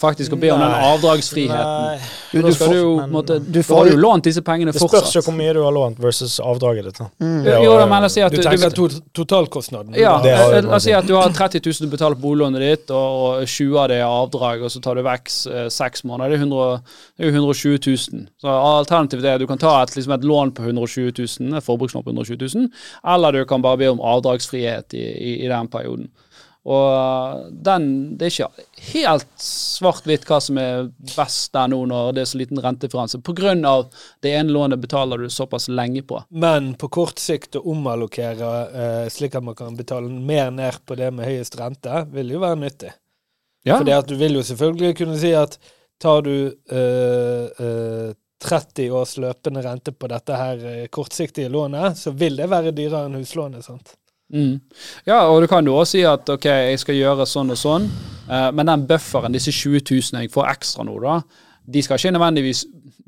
[0.00, 1.86] faktisk å be om den avdragsfriheten.
[1.86, 1.98] Nei,
[2.32, 4.90] Du, skal du måte, du får jo- lånt disse pengene fortsatt.
[4.90, 7.00] det spørs jo hvor mye du har lånt versus avdraget ditt.
[7.22, 7.44] Mm.
[7.44, 9.94] Det Jo, men la oss si at Du du, tenker to, totalkostnaden?
[9.94, 13.12] Ja, la oss si at du har 30 000 du betaler på boliglånet ditt, og
[13.22, 16.30] og 20 av det er avdrag, og så tar du vekk eh, seks måneder.
[16.32, 16.82] Det er, 100,
[17.18, 18.26] det er jo 120 000.
[18.42, 21.64] Så alternativet er at du kan ta et, liksom et lån på 120 000, et
[21.66, 22.68] forbrukslån på 120 000,
[23.14, 26.10] eller du kan bare be om avdragsfrihet i, i, i den perioden.
[26.62, 32.22] Og den Det er ikke helt svart-hvitt hva som er best der nå når det
[32.22, 32.60] er så liten
[33.34, 33.88] grunn av
[34.22, 36.22] det ene lånet betaler du såpass lenge på.
[36.30, 40.94] Men på kort sikt å omallokere eh, slik at man kan betale mer ned på
[40.94, 42.92] det med høyest rente, vil jo være nyttig.
[43.66, 43.78] Ja.
[43.78, 45.58] Fordi at du vil jo selvfølgelig kunne si at
[46.02, 52.10] tar du eh, eh, 30 års løpende rente på dette her eh, kortsiktige lånet, så
[52.10, 53.64] vil det være dyrere enn huslånet.
[53.64, 53.94] sant?
[54.32, 54.60] Mm.
[55.06, 57.88] Ja, og du kan jo også si at ok, jeg skal gjøre sånn og sånn,
[58.28, 61.18] eh, men den bufferen, disse 20 000 jeg får ekstra nå, da,
[61.68, 62.62] de skal ikke nødvendigvis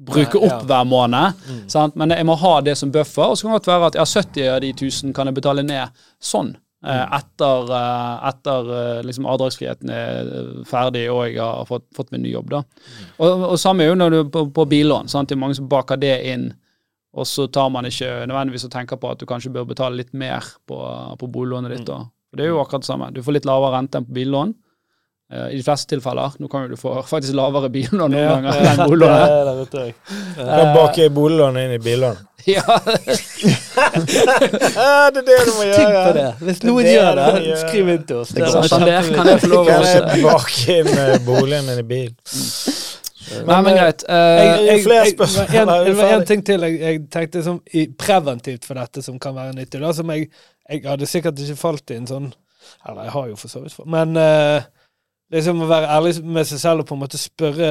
[0.05, 0.66] bruke Nei, opp ja.
[0.68, 1.95] hver måned, sant?
[1.97, 3.31] men jeg må ha det som buffer.
[3.31, 5.64] Og så kan det godt være at ja, 70 av de 1000 kan jeg betale
[5.64, 6.51] ned sånn.
[6.85, 10.29] eh, Etter, eh, etter eh, liksom avdragsfriheten er
[10.68, 12.51] ferdig og jeg har fått, fått min ny jobb.
[12.53, 12.61] da.
[13.16, 15.09] Og, og samme er jo når du på, på billån.
[15.09, 15.31] sant?
[15.31, 16.51] Det er mange som baker det inn
[17.15, 20.11] og så tar man ikke nødvendigvis og tenker på at du kanskje bør betale litt
[20.19, 20.75] mer på,
[21.21, 21.87] på boliglånet ditt.
[21.89, 22.09] Mm.
[22.31, 23.07] For Det er jo akkurat det samme.
[23.15, 24.51] Du får litt lavere rente enn på billån.
[25.31, 26.31] eh, I de fleste tilfeller.
[26.43, 29.29] Nå kan jo du få faktisk lavere billån noen ganger enn boliglånet.
[29.39, 29.91] er det, vet jeg.
[30.43, 32.17] Kan bake boliglånet inn i billån.
[32.45, 32.77] Ja, Ja,
[35.15, 35.79] det er det du må gjøre.
[35.79, 36.25] Tenk på det.
[36.45, 38.29] Hvis noen Det gjør det det, skriv inn til oss.
[38.37, 39.17] Det går er kan det, kjempefint.
[39.17, 42.12] kan det få lov å Kan jeg bake inn eh, boligen min i bil?
[43.47, 44.05] Nei, men greit.
[44.09, 47.43] eh, Jeg, jeg, jeg, det var en- du det var en ting til jeg, tenkte
[47.47, 47.61] som
[47.99, 49.81] preventivt for dette som kan være nyttig.
[49.81, 50.29] Da, som jeg,
[50.85, 52.31] hadde sikkert ikke falt i en sånn
[52.89, 54.62] Eller jeg har jo for så vidt Men uh,
[55.33, 57.70] liksom å være ærlig med seg selv og på en måte spørre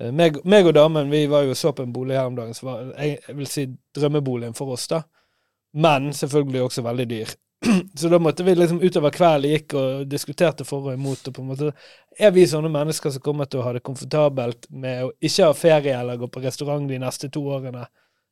[0.00, 2.54] uh, meg, meg og damen vi var jo så på en bolig her om dagen
[2.56, 4.86] som var jeg vil si drømmeboligen for oss.
[4.88, 5.02] da
[5.74, 7.34] Men selvfølgelig også veldig dyr.
[7.94, 11.28] Så da måtte vi liksom utover kvelden gikk og diskuterte for og imot.
[11.28, 11.72] og på en måte
[12.18, 15.56] Er vi sånne mennesker som kommer til å ha det komfortabelt med å ikke ha
[15.56, 17.84] ferie eller gå på restaurant de neste to årene?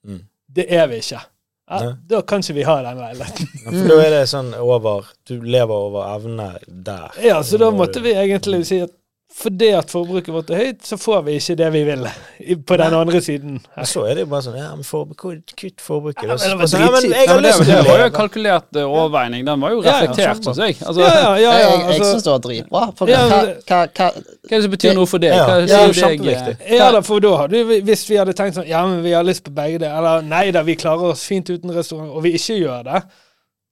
[0.06, 0.22] Mm.
[0.48, 1.20] Det er vi ikke.
[1.68, 1.92] Ja, Nei.
[2.08, 3.48] da kan ikke vi ha den leiligheten.
[3.64, 7.18] Ja, For da er det sånn over Du lever over evne der.
[7.20, 8.94] Ja, så da måtte vi egentlig si at
[9.28, 12.06] fordi at forbruket vårt er høyt, så får vi ikke det vi vil
[12.66, 13.58] på den andre siden.
[13.76, 13.84] Her.
[13.84, 16.24] så er det jo bare sånn Ja, men for, kutt forbruket.
[16.24, 18.88] Ja, men det var ja, men jeg har lyst til det var jo kalkulert eh,
[18.88, 19.44] overveining.
[19.46, 20.78] Den var jo Ja, ja, reflektert, syns jeg.
[20.80, 22.82] Altså, Ja, ja, ja, ja, jeg jeg altså, syns det var dritbra.
[22.98, 25.36] For Ja, hva, men- hva, hva Hva er det som betyr noe for deg?
[25.36, 28.56] Ja, Hva det er deg, ja da, for da hadde vi, hvis vi hadde tenkt
[28.56, 31.26] sånn Ja, men vi har lyst på begge det, eller nei da, vi klarer oss
[31.28, 33.02] fint uten restaurant, og vi ikke gjør det,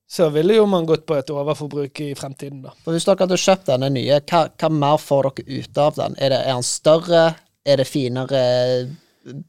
[0.09, 2.75] så ville jo man gått på et overforbruk i fremtiden, da.
[2.85, 6.15] For Hvis dere hadde kjøpt denne nye, hva, hva mer får dere ut av den?
[6.21, 7.25] Er, det, er den større?
[7.67, 8.43] Er det finere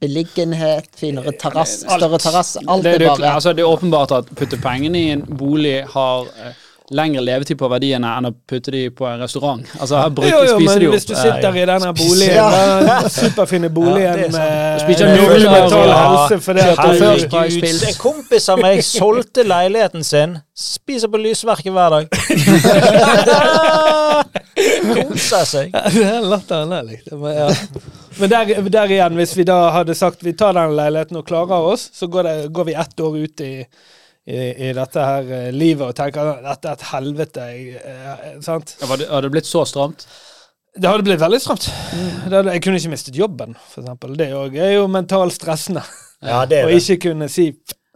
[0.01, 0.89] beliggenhet?
[0.97, 1.85] Finere terrasse?
[1.85, 2.63] Større terrasse?
[2.65, 6.31] Alt det, er bare altså, det er åpenbart at putte pengene i en bolig har
[6.41, 6.63] eh,
[6.95, 9.59] lengre levetid på verdiene enn å putte de på en restaurant.
[9.79, 10.93] Altså, her bruker, Jo, jo, spiser men de opp.
[10.95, 15.05] hvis du sitter i denne Spiser- boligen, den superfine boligen Ja, det er med Spiser
[15.07, 15.11] og-
[15.51, 15.97] mental Ja.
[16.15, 17.83] helse fordi pils.
[17.89, 22.07] En kompis av meg solgte leiligheten sin, spiser på lysverket hver dag.
[24.87, 25.71] Koser seg.
[25.75, 27.19] Det er latteren der, liksom.
[27.21, 27.49] Men, ja.
[28.17, 31.67] Men der, der igjen, hvis vi da hadde sagt vi tar den leiligheten og klarer
[31.73, 33.51] oss, så går, det, går vi ett år ut i,
[34.27, 37.45] i, i dette her eh, livet og tenker at dette er et helvete.
[37.53, 38.75] Jeg, eh, sant?
[38.81, 40.03] Ja, var det- Har det blitt så stramt?
[40.77, 41.65] Det hadde blitt veldig stramt.
[42.27, 44.17] Det hadde, jeg kunne ikke mistet jobben, eksempel.
[44.19, 45.81] Det er jo- mentalt stressende.
[46.21, 46.81] Ja, det er det.
[46.83, 47.47] ikke kunne si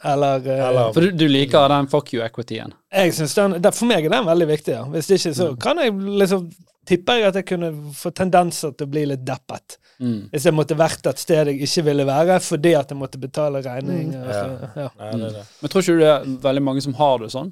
[0.04, 2.74] eller, eh, Eller- For du, du liker den fuck you-equityen.
[2.92, 4.74] Jeg synes den, det, For meg er den veldig viktig.
[4.74, 4.84] Ja.
[4.90, 6.50] Hvis ikke, så kan jeg liksom
[6.90, 9.76] Tipper jeg at jeg kunne få tendenser til å bli litt deppet.
[10.02, 10.22] Mm.
[10.34, 13.62] Hvis jeg måtte vært et sted jeg ikke ville være fordi at jeg måtte betale
[13.62, 14.24] regninger.
[14.26, 14.38] Ja.
[14.40, 14.88] så, ja.
[14.98, 15.44] Ja, det det.
[15.62, 17.52] Men tror ikke du det er veldig mange som har det sånn?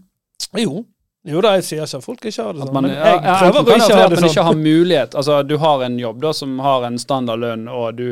[0.58, 0.80] Jo.
[1.30, 3.04] jo da, jeg sier ikke at folk ikke har det At sånn, man, men ja,
[3.06, 4.48] jeg ja, prøver å det ikke ha at det man ikke sånn.
[4.50, 5.20] har mulighet.
[5.22, 8.10] Altså, du har en jobb da som har en standardlønn, og du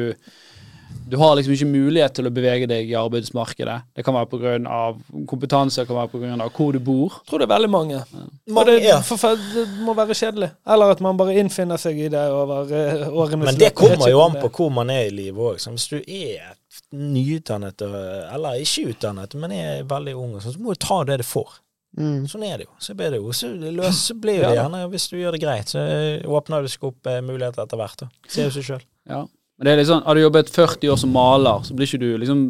[1.08, 3.78] du har liksom ikke mulighet til å bevege deg i arbeidsmarkedet.
[3.96, 4.80] Det kan være pga.
[5.30, 6.50] kompetanse, det kan være pga.
[6.58, 7.20] hvor du bor.
[7.24, 8.02] Jeg tror det er veldig mange.
[8.02, 8.26] Ja.
[8.58, 8.98] Mange, det, ja.
[9.02, 10.50] for, det må være kjedelig.
[10.68, 14.24] Eller at man bare innfinner seg i det over uh, årenes Men det kommer jo
[14.26, 15.62] an på hvor man er i livet òg.
[15.64, 16.52] Hvis du er
[16.92, 17.82] nyutdannet,
[18.34, 21.56] eller ikke utdannet, men er veldig ung, sånn, så må du ta det du får.
[21.98, 22.28] mm.
[22.30, 22.74] Sånn er det jo.
[22.84, 24.64] Så blir det jo så løs, så blir det Ja.
[24.64, 25.80] gjerne, hvis du gjør det greit, så
[26.28, 28.06] åpner det seg opp eh, muligheter etter hvert.
[28.28, 28.86] Ser jo seg sjøl.
[29.08, 29.24] Ja.
[29.58, 32.12] Men det er sånn, Har du jobbet 40 år som maler, så blir ikke du
[32.22, 32.42] liksom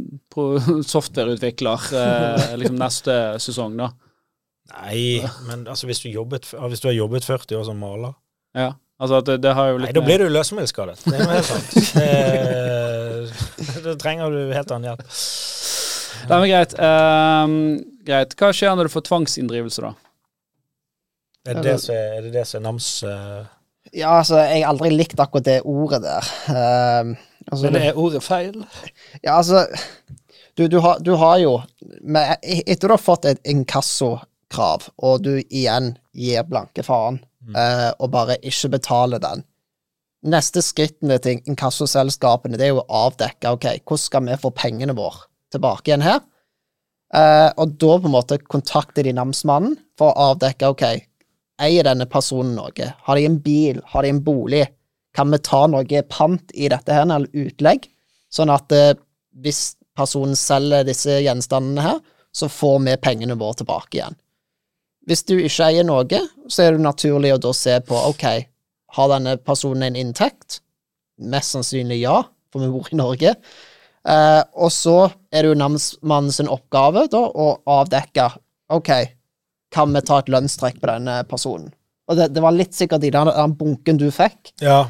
[0.96, 3.92] softwareutvikler eh, liksom neste sesong, da.
[4.74, 8.12] Nei, men altså hvis du, jobbet, hvis du har jobbet 40 år som maler
[8.58, 10.98] Ja, altså det, det har jo litt Nei, da blir du løsemiddelskadet.
[11.06, 11.78] Det er jo helt sant.
[11.96, 13.06] Det-
[13.88, 15.04] Da trenger du helt annen hjelp.
[16.28, 16.74] Det er greit.
[16.82, 17.54] Um,
[18.08, 18.34] greit.
[18.40, 19.94] Hva skjer når du får tvangsinndrivelse, da?
[21.48, 22.90] Er det det som er, er, det det som er nams...
[23.08, 23.46] eh,
[23.96, 26.32] Ja, altså, jeg har aldri likt akkurat det ordet der.
[26.52, 27.16] Ehm,
[27.48, 28.66] altså, Men er ordet feil?
[29.24, 29.68] Ja, altså
[30.58, 31.52] Du, du, har, du har jo
[32.02, 33.44] med, Etter du har fått et
[34.50, 37.20] krav, og du igjen gir blanke faen,
[37.54, 39.44] uh, og bare ikke betaler den.
[40.28, 44.96] Neste skrittene til inkassoselskapene det er jo å avdekke ok, hvordan skal vi få pengene
[44.98, 46.24] våre tilbake igjen her.
[47.14, 50.88] Uh, og da på en måte kontakter de namsmannen for å avdekke ok,
[51.62, 52.92] eier denne personen noe?
[53.06, 53.82] Har de en bil?
[53.92, 54.66] Har de en bolig?
[55.18, 57.88] Kan vi ta noe pant i dette her, eller utlegg,
[58.34, 58.94] sånn at eh,
[59.42, 62.00] hvis personen selger disse gjenstandene her,
[62.36, 64.18] så får vi pengene våre tilbake igjen.
[65.08, 68.26] Hvis du ikke eier noe, så er det naturlig å da se på ok,
[68.98, 70.60] har denne personen en inntekt?
[71.18, 72.20] Mest sannsynlig ja,
[72.52, 73.34] for vi bor i Norge.
[74.08, 74.98] Eh, og så
[75.32, 77.48] er det jo namsmannens oppgave da å
[77.80, 78.30] avdekke
[78.76, 78.92] ok,
[79.78, 81.70] kan vi ta et lønnstrekk på denne personen?
[82.08, 84.56] Og det, det var litt sikkert i den, den bunken du fikk.
[84.64, 84.86] Ja.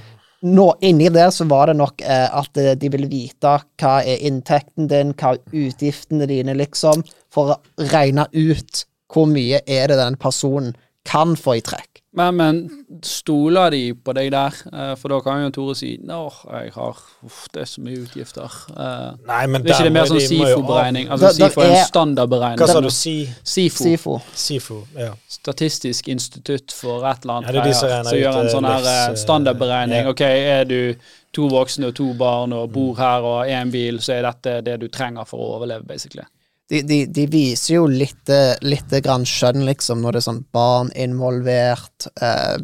[0.45, 4.21] Nå, inni det så var det nok eh, at eh, de ville vite hva er
[4.29, 7.01] inntekten din, hva er utgiftene dine, liksom,
[7.33, 10.75] for å regne ut hvor mye er det den personen
[11.07, 12.03] kan få i trekk.
[12.18, 12.59] Men, men
[13.05, 14.55] stoler de på deg der?
[14.74, 16.18] Eh, For da kan jo Tore si Nå,
[16.49, 18.55] jeg har Uff, det er så mye utgifter.
[18.74, 21.11] Eh, Nei, men Det er ikke det mer sånn SIFO-beregning?
[21.13, 22.61] Altså der SIFO er en er- standardberegning.
[22.63, 22.89] Hva sa du?
[22.93, 24.15] Si SIFO, SIFO.
[24.34, 25.11] SIFO Ja.
[25.38, 28.53] Statistisk institutt for et eller annet Ja, det er de som regner gjør en eh,
[28.55, 30.03] sånn her standardberegning.
[30.05, 30.09] ja.
[30.09, 30.95] Ok, er du
[31.38, 34.61] to voksne og to barn og bor her og har én bil, så er dette
[34.65, 36.24] det du trenger for å overleve, basically.
[36.68, 40.41] De, de, de viser jo litt, eh, litt grann skjønn, liksom, når det er sånn
[40.51, 42.09] barn involvert.
[42.20, 42.57] Eh,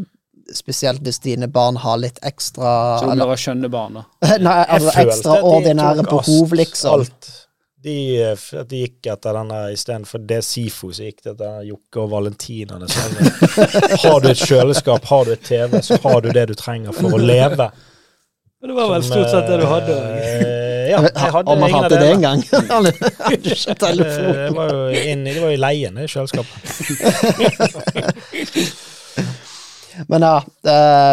[0.53, 4.01] spesielt hvis dine barn har litt ekstra Så du eller, blir skjønne barn.
[4.47, 6.99] Nei, altså de ekstraordinære behov, liksom.
[6.99, 7.31] Alt.
[7.83, 12.03] De, eh, at de gikk etter denne istedenfor det Sifo, så gikk det etter Jokke
[12.03, 12.79] og Valentina.
[12.83, 13.17] Sånn.
[14.03, 17.15] Har du et kjøleskap, har du et TV, så har du det du trenger for
[17.15, 17.71] å leve.
[18.63, 19.97] Men det var vel Som, stort sett det du hadde.
[20.89, 22.43] Ja, jeg hadde Om man hadde det en gang.
[22.51, 22.91] Han hadde
[23.37, 24.33] ikke Eh, telefon.
[24.33, 24.81] Det var jo
[25.11, 26.57] inn, det var i leien, det kjøleskapet.
[30.09, 30.37] Men ja,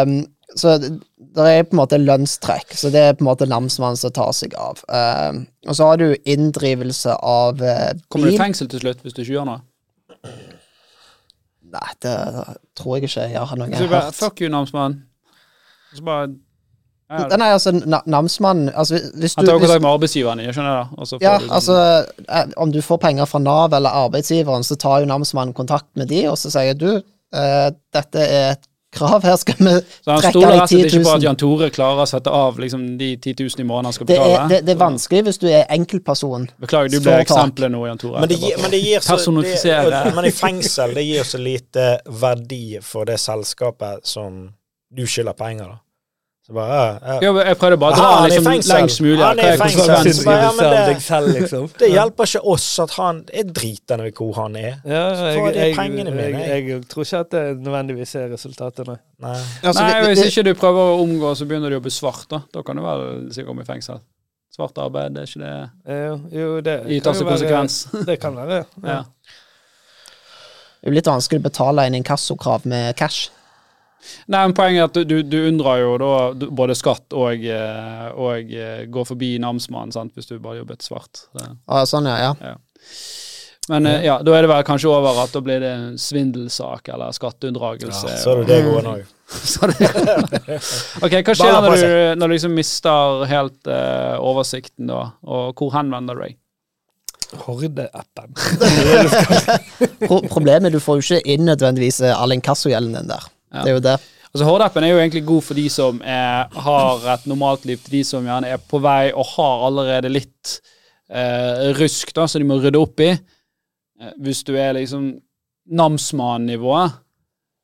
[0.03, 0.13] um,
[0.55, 4.11] så det er på en måte lønnstrekk, så det er på en måte namsmannen som
[4.15, 4.81] tar seg av.
[4.89, 9.15] Um, og så har du inndrivelse av eh, Kommer du i fengsel til slutt hvis
[9.15, 9.61] du ikke gjør noe?
[11.71, 12.15] Nei, det
[12.75, 14.17] tror jeg ikke jeg har noe Så jeg har hørt.
[14.17, 15.03] Fuck you, namsmann.
[15.95, 16.33] Så bare
[17.11, 20.87] ja, Nei, altså, na namsmannen altså, hvis Han tar kontakt med arbeidsgiveren din, skjønner jeg.
[20.95, 21.77] Da, Ja, du sånn- altså
[22.27, 26.07] eh, Om du får penger fra Nav eller arbeidsgiveren, så tar jo namsmannen kontakt med
[26.07, 30.21] de, og så sier du eh, dette er et krav, her skal vi Så han
[30.21, 32.33] trekke stoler deg rett og slett 10 ikke på at Jan Tore klarer å sette
[32.35, 35.21] av liksom, de 10 000 i måneden han skal Det er, det, det er vanskelig
[35.27, 36.47] hvis du er enkeltperson.
[36.61, 38.23] Beklager, du ble eksempelet nå, Jan Tore.
[38.23, 41.87] Men det, gir, men det gir så det, Men i fengsel, det gir så lite
[42.23, 44.43] verdi for det selskapet som
[44.91, 45.79] du skylder penger, da.
[46.51, 47.19] Så bare ja, ja.
[47.23, 49.19] Ja, men jeg prøvde bare å dra han liksom, lengst mulig.
[49.23, 50.25] Han er i er fengsel.
[50.25, 51.67] bare, ja, det- selv, liksom.
[51.79, 54.73] Det hjelper ikke oss at han er dritende i hvor han er.
[54.83, 56.67] Ja, Så jeg, får de pengene mine, jeg, jeg.
[56.67, 58.97] jeg, tror ikke at det nødvendigvis er resultatet, nei.
[59.23, 59.37] Nei.
[59.63, 62.27] Altså, Nei, vi- hvis ikke du prøver å omgå, så begynner du å jobbe svart,
[62.29, 62.41] da.
[62.51, 64.01] Da kan du vel sikkert komme i fengsel.
[64.51, 65.43] Svart arbeid, det er ikke
[65.87, 67.87] det Jo, jo det kan ytterste jo være- konsekvens.
[68.11, 68.65] Det kan være.
[68.83, 69.03] Ja.
[70.81, 73.29] Det er jo litt vanskelig å betale inn inkassokrav med cash.
[74.27, 78.53] Nei, men Poenget er at du, du unndrar jo da både skatt og, eh, og
[78.53, 81.27] eh, går forbi namsmannen, hvis du bare jobbet svart.
[81.37, 81.49] Det.
[81.67, 82.33] Ah, sånn, ja.
[82.35, 82.55] ja.
[83.69, 86.89] Men eh, ja, da er det vel kanskje over at da blir det en svindelsak
[86.91, 88.09] eller skatteunndragelse.
[88.09, 89.09] Ja, så er det det gående òg.
[91.05, 95.11] Ok, Hva skjer når du, når du liksom mister helt uh, oversikten, da?
[95.23, 96.39] Og hvor henvender du deg?
[97.45, 98.33] Horde-appen.
[100.03, 103.29] Pro problemet er du får jo ikke inn nødvendigvis all inkassogjelden din der.
[103.51, 103.63] Ja.
[103.63, 103.97] Det er jo det.
[104.31, 107.97] Altså Horde-appen er jo egentlig god for de som er, har et normalt liv, til
[107.97, 110.53] de som gjerne er på vei og har allerede litt
[111.11, 113.11] eh, rusk da, som de må rydde opp i.
[113.11, 115.11] Eh, hvis du er liksom
[115.71, 116.95] namsmann-nivået,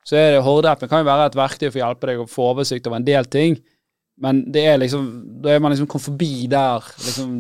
[0.07, 2.51] så er det Horde-appen kan jo være et verktøy for å hjelpe deg å få
[2.51, 3.57] oversikt over en del ting,
[4.23, 5.07] men det er liksom,
[5.43, 7.33] da er man liksom kommet forbi der liksom,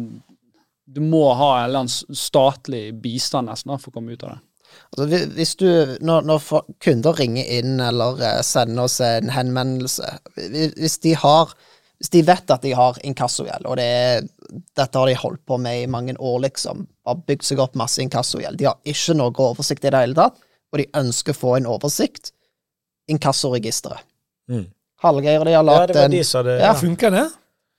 [0.87, 4.37] Du må ha en eller annen statlig bistand nesten da, for å komme ut av
[4.37, 4.41] det.
[4.95, 5.67] Altså, hvis du,
[5.99, 6.45] når, når
[6.83, 10.13] kunder ringer inn eller eh, sender oss en henvendelse
[10.79, 11.51] Hvis de har
[11.97, 14.25] hvis de vet at de har inkassogjeld, og det er,
[14.77, 18.03] dette har de holdt på med i mange år, liksom, har bygd seg opp masse
[18.03, 20.37] inkassogjeld, de har ikke noe oversikt i det hele tatt,
[20.69, 22.35] og de ønsker å få en oversikt,
[23.09, 24.05] inkassoregisteret.
[24.51, 24.67] Mm.
[25.01, 26.73] Hallgeir, de har Ja, lagt det var de som hadde Ja.
[26.77, 27.25] Funker det?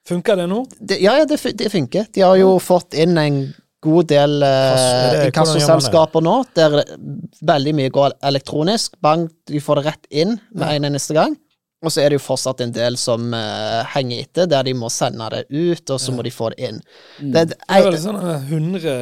[0.09, 0.67] Funker det nå?
[0.81, 2.07] det, Ja, ja, det, det funker.
[2.13, 3.55] De har jo fått inn en
[3.85, 6.81] god del eh, inkassoselskaper nå, der
[7.47, 8.97] veldig mye går elektronisk.
[9.05, 11.37] Bank, de får det rett inn med en eneste gang.
[11.87, 14.89] Og så er det jo fortsatt en del som uh, henger etter, der de må
[14.91, 16.81] sende det ut, og så må de få det inn.
[17.21, 18.95] Det, det, Det er vel sånn 100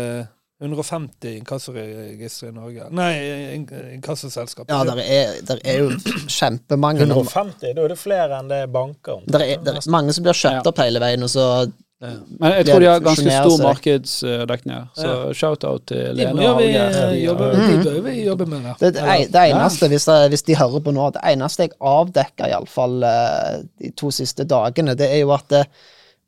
[0.57, 2.87] 150 inkassoregistre i Norge.
[2.97, 3.11] Nei,
[3.59, 3.91] inkassoselskaper.
[3.93, 4.71] inkassoselskap.
[4.71, 5.91] Ja, der er, der er jo
[6.33, 7.05] kjempemange.
[7.05, 9.21] 150, da er det flere enn det er banker.
[9.29, 11.67] Der er, der er mange som blir kjøpt opp hele veien, og så
[11.97, 13.63] Men jeg tror de har ganske stor seg.
[13.65, 16.97] markedsdekning her, så shout-out til Lene og Alger.
[17.09, 18.75] Eh, De bør jobbe med det.
[18.83, 22.99] Det, det, eneste, hvis, jeg, hvis de hører på nå, det eneste jeg avdekka iallfall
[23.01, 25.71] uh, de to siste dagene, det er jo at eh,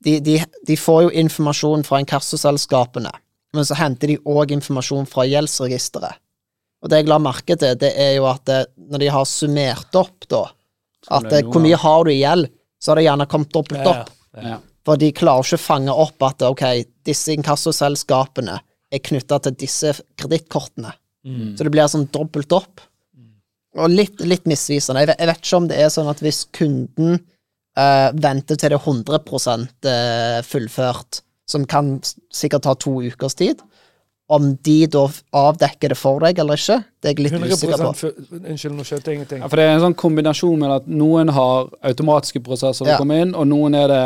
[0.06, 0.38] de, de,
[0.70, 3.12] de får jo informasjon fra inkassoselskapene,
[3.52, 6.16] men så henter de òg informasjon fra gjeldsregisteret.
[6.80, 10.00] Og det jeg la merke til, det er jo at eh, når de har summert
[10.00, 10.46] opp, da,
[11.18, 12.48] at eh, hvor mye har du i gjeld,
[12.80, 14.12] så har det gjerne kommet dobbelt Ja, opp.
[14.38, 14.56] Ja.
[14.88, 16.64] For de klarer ikke å fange opp at ok,
[17.04, 18.56] disse inkassoselskapene
[18.88, 20.94] er knytta til disse kredittkortene.
[21.28, 21.56] Mm.
[21.58, 22.80] Så det blir sånn dobbelt opp.
[23.78, 25.02] Og litt, litt misvisende.
[25.04, 28.72] Jeg vet, jeg vet ikke om det er sånn at hvis kunden uh, venter til
[28.72, 31.98] det er 100 eh, fullført, som kan
[32.34, 33.60] sikkert ta to ukers tid,
[34.28, 35.06] om de da
[35.40, 38.10] avdekker det for deg eller ikke, det er jeg litt usikker på.
[38.36, 39.40] Unnskyld, nå skjønte jeg ingenting.
[39.40, 42.98] Ja, for det er en sånn kombinasjon med at noen har automatiske prosesser som Ja.
[43.00, 44.02] kommer inn, og noen er det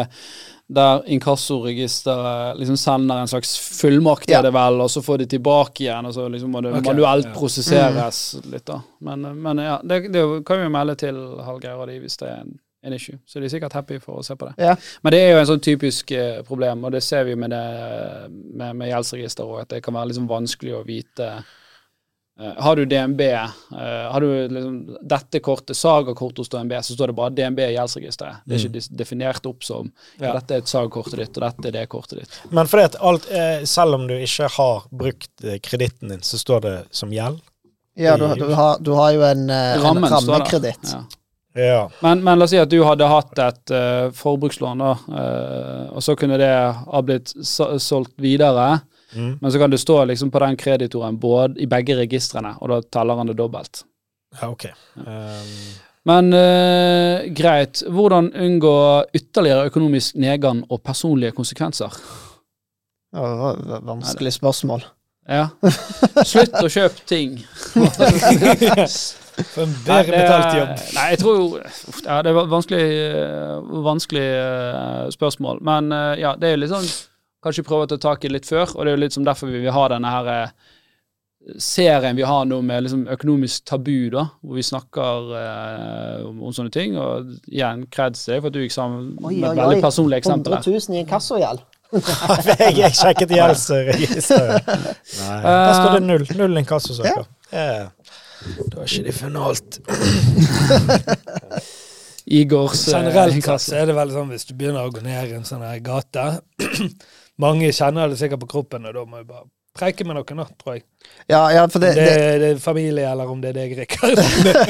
[0.75, 4.39] der inkassoregisteret liksom sender en slags fullmakt, Ja.
[4.39, 6.83] er det vel, og så får de tilbake igjen, og så liksom må det okay.
[6.93, 7.33] manuelt ja.
[7.37, 8.81] prosesseres litt, da.
[9.01, 12.29] Men, men ja, det, det kan vi jo melde til Hallgeir og de hvis det
[12.31, 13.19] er en, en issue.
[13.27, 14.55] Så de er sikkert happy for å se på det.
[14.65, 14.77] Ja.
[15.03, 18.31] Men det er jo en sånn typisk eh, problem, og det ser vi med, det,
[18.33, 21.35] med, med gjeldsregister òg, at det kan være liksom vanskelig å vite
[22.41, 23.43] Har du DNB, eh,
[24.13, 28.41] har du liksom dette kortet, Saga-kort hos DNB, så står det bare DNB i gjeldsregisteret.
[28.49, 30.33] Det er ikke definert opp som ja, Ja.
[30.39, 32.41] dette er et Saga-kortet ditt, og dette er det kortet ditt.
[32.51, 36.41] Men fordi at alt, eh, selv om du ikke har brukt eh, kreditten din, så
[36.41, 37.41] står det som gjeld?
[38.01, 40.17] Ja, du, du, har, du har jo en, eh, en Rammen der.
[40.17, 40.95] rammekreditt.
[40.97, 41.05] Ja.
[41.55, 41.91] Ja.
[42.01, 46.01] Men, men la oss si at du hadde hatt et uh, forbrukslån, da, uh, og
[46.01, 48.81] så kunne det ha blitt solgt videre.
[49.15, 49.39] Mm.
[49.41, 52.81] Men så kan det stå liksom på den kreditoren både i begge registrene, og da
[52.83, 53.85] teller han det dobbelt.
[54.41, 54.67] ja, ok.
[54.95, 55.57] Um,
[56.05, 57.83] Men uh, greit.
[57.87, 61.95] Hvordan unngå ytterligere økonomisk nedgang og personlige konsekvenser?
[63.13, 64.83] Ja, det var et Vanskelig spørsmål.
[65.29, 65.47] Ja.
[66.33, 67.39] Slutt å kjøpe ting.
[69.53, 70.73] For en bedre betalt jobb.
[70.97, 75.63] Nei, jeg tror jo uff, ja, Det er vanskelig, eh, vanskelig eh, spørsmål.
[75.65, 76.91] Men ja, det er jo litt sånn
[77.43, 79.51] Kanskje prøve å ta tak i litt før, og det er jo litt som derfor
[79.51, 80.53] vi vil ha denne her eh,
[81.59, 86.55] serien vi har nå med liksom økonomisk tabu, da, hvor vi snakker eh, om, om
[86.55, 86.95] sånne ting.
[87.01, 89.85] Og igjen, kreds deg for at du gikk sammen Oi, med oi, et veldig oi.
[89.85, 90.59] personlig 100 eksempel.
[90.61, 91.65] 100 000 i inkassogjeld.
[92.49, 94.71] jeg, jeg sjekket gjeldsregisteret.
[95.21, 95.39] Nei.
[95.45, 96.27] Der står det null.
[96.39, 97.27] Null inkassosaker.
[97.53, 97.89] Ja.
[98.73, 99.71] Da har ikke de funnet alt.
[102.33, 105.37] Igors eh, Generelt sett er det vel sånn hvis du begynner å gå ned i
[105.37, 106.25] en sånn her gate
[107.43, 110.49] Mange kjenner det sikkert på kroppen, og da må jeg bare preike med noen, da,
[110.61, 110.85] tror jeg.
[111.31, 113.73] Ja, ja, for Om det, det, det, det er familie, eller om det er deg,
[113.79, 114.21] Rikard.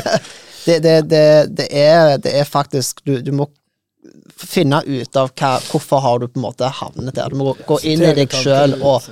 [0.67, 1.25] det, det, det,
[1.59, 3.49] det, er, det er faktisk du, du må
[4.43, 7.31] finne ut av hva, hvorfor har du på en måte havnet der.
[7.31, 9.07] Du må gå inn i deg sjøl og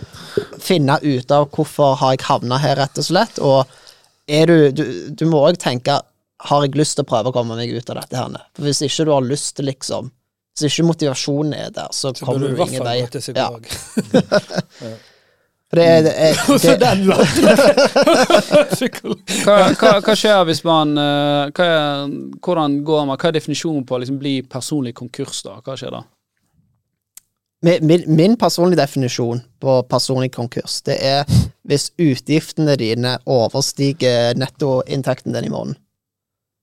[0.63, 3.39] finne ut av hvorfor har jeg havna her, rett og slett.
[3.39, 3.65] Og
[4.27, 6.01] du, du, du må òg tenke
[6.49, 8.49] har jeg lyst til å prøve å komme meg ut av dette her?
[8.57, 10.09] For hvis ikke du har lyst til, liksom
[10.59, 12.99] Hvis ikke motivasjonen er der, så, Så kommer du ingen vei.
[13.01, 13.65] Ja, psykolog.
[15.71, 17.59] for det, er- det, er- det, den latteren!
[19.45, 23.85] Hva, hva, hva skjer hvis man eh, hva er, Hvordan går man Hva er definisjonen
[23.87, 25.59] på å liksom bli personlig konkurs, da?
[25.65, 26.03] Hva skjer da?
[27.63, 31.27] Min, min, min personlige definisjon på personlig konkurs, det er
[31.69, 35.77] hvis utgiftene dine overstiger nettoinntekten din i måneden.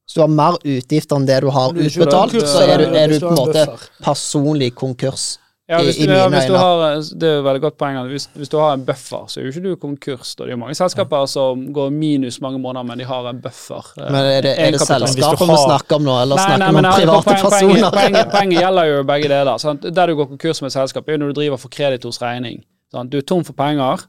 [0.08, 2.86] Hvis du har mer utgifter enn det du har du utbetalt, konkurs, så er du,
[2.96, 3.66] er du på en måte
[4.06, 5.26] personlig konkurs.
[5.68, 6.84] Ja, I- hvis i du, ja, hvis du har,
[7.20, 7.98] det er jo veldig godt poeng.
[8.08, 10.30] Hvis, hvis du har en buffer, så er jo ikke du konkurs.
[10.40, 10.46] Da.
[10.46, 13.84] Det er jo mange selskaper som går minus mange måneder, men de har en buffer.
[14.00, 16.72] eh, Men er det, er det selskapet Hvis vi snakker om nå, eller Nei, snakker
[16.72, 17.92] vi om private poeng- personer?
[17.98, 19.58] poenget, poenget gjelder jo begge deler.
[19.60, 19.82] Sant?
[20.00, 22.64] Der du går konkurs med et selskap, er jo når du driver for kreditors regning.
[22.96, 23.12] Sant?
[23.12, 24.08] Du er tom for penger,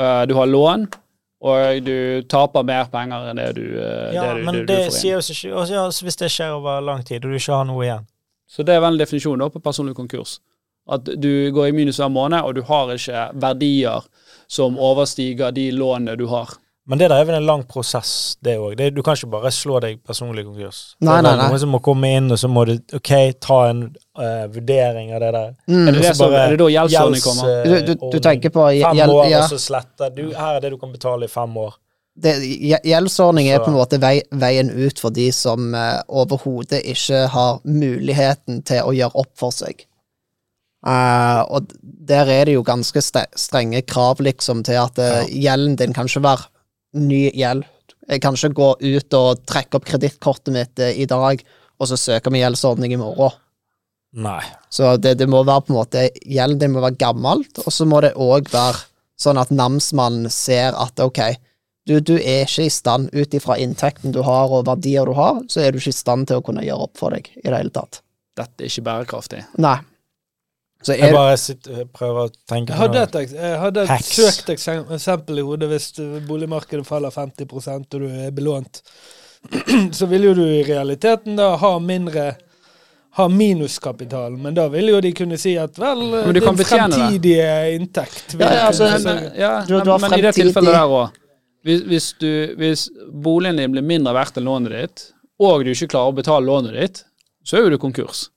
[0.00, 0.88] øh, du har lån,
[1.40, 4.72] og du taper mer penger enn det du, øh, Ja, det du, men det du
[4.72, 5.00] det får inn.
[5.00, 5.52] sier også,
[5.84, 8.06] altså, Hvis det skjer over lang tid, og du ikke har noe igjen
[8.48, 10.40] Så det er vel en definisjon da på personlig konkurs.
[10.90, 14.06] At du går i minus hver måned, og du har ikke verdier
[14.48, 16.54] som overstiger de lånene du har.
[16.88, 18.10] Men det der er vel en lang prosess,
[18.40, 18.78] det òg.
[18.96, 20.78] Du kan ikke bare slå deg personlig konkurs.
[21.04, 21.48] Nei, nei, nei.
[21.50, 23.10] noen som må komme inn, og så må du ok,
[23.44, 25.50] ta en uh, vurdering av det der.
[25.68, 25.82] Mm.
[25.82, 27.52] Er det, det som, er det da gjeldsordning kommer?
[27.52, 29.04] eh, Du, du, du tenker på gjeld...
[29.04, 30.24] Fem år, ja, og så sletter du.
[30.32, 31.76] Her er det du kan betale i fem år.
[32.24, 37.60] Gjeldsordning er på en måte vei, veien ut for de som uh, overhodet ikke har
[37.68, 39.84] muligheten til å gjøre opp for seg.
[40.86, 45.92] Uh, og der er det jo ganske strenge krav, liksom, til at uh, gjelden din
[45.92, 46.48] kan ikke være
[46.96, 47.66] ny gjeld.
[48.08, 51.42] Jeg kan ikke gå ut og trekke opp kredittkortet mitt eh, i dag,
[51.78, 53.36] og så søke om gjeldsordning i morgen.
[54.18, 54.40] Nei.
[54.72, 57.84] Så det, det må være på en måte Gjelden din må være gammelt, og så
[57.84, 58.86] må det òg være
[59.20, 61.20] sånn at namsmannen ser at ok,
[61.88, 65.42] du, du er ikke i stand, ut ifra inntekten du har og verdier du har,
[65.48, 67.56] så er du ikke i stand til å kunne gjøre opp for deg i det
[67.56, 68.02] hele tatt.
[68.38, 69.44] Dette er ikke bærekraftig.
[69.60, 69.78] Nei.
[70.82, 74.50] Så Jeg er bare sitter, prøver å tenke Jeg hadde et, jeg hadde et søkt
[74.54, 78.82] eksempel i hodet hvis eh, boligmarkedet faller 50% og du er belånt.
[79.98, 82.36] Så vil jo du i realiteten da ha mindre
[83.18, 86.04] ha minuskapital, men da vil jo de kunne si at vel,
[86.36, 87.72] din fremtidige det.
[87.80, 90.72] inntekt vil Ja, ja, altså, kunne- Men, ja, Du- du har men i det tilfellet
[90.76, 91.10] der òg
[91.64, 95.02] hvis, hvis, du- hvis boligen din blir mindre verdt enn lånet ditt,
[95.40, 97.04] og du ikke klarer å betale lånet ditt,
[97.44, 98.28] så er jo du konkurs.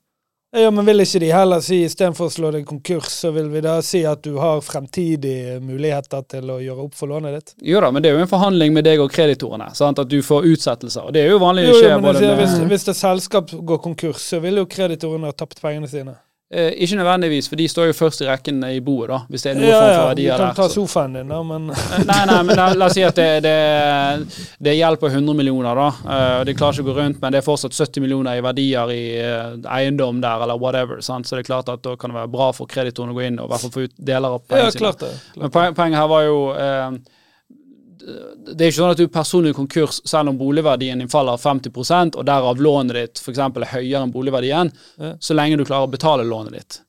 [0.54, 3.62] Ja, men vil ikke de heller si istedenfor å slå deg konkurs, så vil vi
[3.64, 7.54] da si at du har fremtidige muligheter til å gjøre opp for lånet ditt?
[7.72, 9.70] Jo da, men det er jo en forhandling med deg og kreditorene.
[9.78, 10.02] Sant?
[10.02, 11.08] At du får utsettelser.
[11.08, 11.88] Og det er jo vanlig å skje.
[11.88, 15.64] jo, men med hvis, hvis et selskap går konkurs, så vil jo kreditorene ha tapt
[15.64, 16.18] pengene sine.
[16.52, 19.18] Eh, Ikke nødvendigvis, for de står jo først i rekken i boet, da.
[19.32, 21.40] Hvis det er noe Ja, form ja, for du verdier kan ta sofaen din, da,
[21.42, 21.66] men
[22.10, 23.54] Nei, nei, men la, la oss si at det, det,
[24.68, 25.88] det er på 100 millioner, da.
[26.04, 28.44] Eh, og De klarer ikke å gå rundt, men det er fortsatt 70 millioner i
[28.44, 31.00] verdier i eh, eiendom der, eller whatever.
[31.04, 31.26] Sant?
[31.28, 33.40] Så det er klart at da kan det være bra for kreditoren å gå inn
[33.40, 34.84] og i hvert fall få ut deler av Ja, sine.
[34.86, 35.12] klart det.
[35.40, 37.00] Men poen- poenget her var jo eh,
[38.02, 42.16] Det er ikke sånn at du er personlig konkurs selv om boligverdien din faller 50
[42.16, 43.38] og derav lånet ditt f.eks.
[43.38, 44.72] er høyere enn boligverdien,
[45.22, 46.80] så lenge du klarer å betale lånet ditt.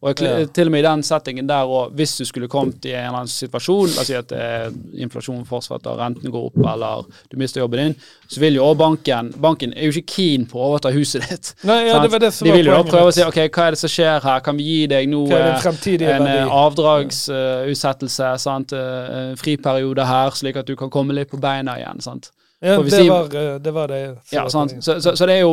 [0.00, 0.44] Og Ja.
[0.46, 3.18] til og med i den settingen der, òg, hvis du skulle kommet i en eller
[3.18, 7.60] annen situasjon, la oss si at eh, inflasjonen fortsetter, renten går opp, eller du mister
[7.60, 7.96] jobben din,
[8.28, 11.54] så vil jo også banken Banken er jo ikke keen på å overta huset ditt.
[11.68, 13.40] Nei, ja, det var det som De var vil jo da prøve å si ok,
[13.48, 18.78] hva er det som skjer her, kan vi gi deg nå en eh, avdragsutsettelse, uh,
[18.78, 22.30] uh, friperiode her, slik at du kan komme litt på beina igjen, sant.
[22.60, 24.00] Ja, det si- var, eh, det var det.
[24.26, 24.72] som Ja, sant?
[24.84, 25.52] Så, så, så det er jo,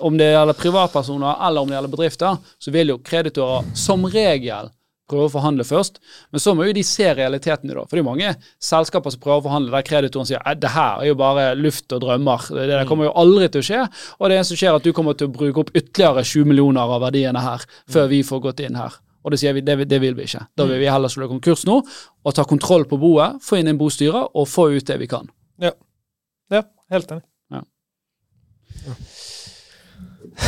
[0.00, 4.70] om det gjelder privatpersoner eller om det gjelder bedrifter, så vil jo kreditorer som regel
[5.12, 5.98] prøve å forhandle først,
[6.32, 7.82] men så må jo de se realiteten i det.
[7.90, 8.30] For det er mange
[8.64, 11.92] selskaper som prøver å forhandle der kreditoren sier at det her er jo bare luft
[11.92, 13.82] og drømmer, det, det kommer jo aldri til å skje,
[14.22, 16.94] og det som skjer er at du kommer til å bruke opp ytterligere 20 millioner
[16.96, 18.96] av verdiene her, før vi får gått inn her.
[19.22, 20.46] Og det sier vi, det, det vil vi ikke.
[20.56, 21.76] Da vil vi heller slå konkurs nå,
[22.24, 25.28] og ta kontroll på boet, få inn en bostyrer og få ut det vi kan.
[25.62, 25.70] Ja,
[26.50, 27.22] helt enig.
[27.52, 27.60] Ja.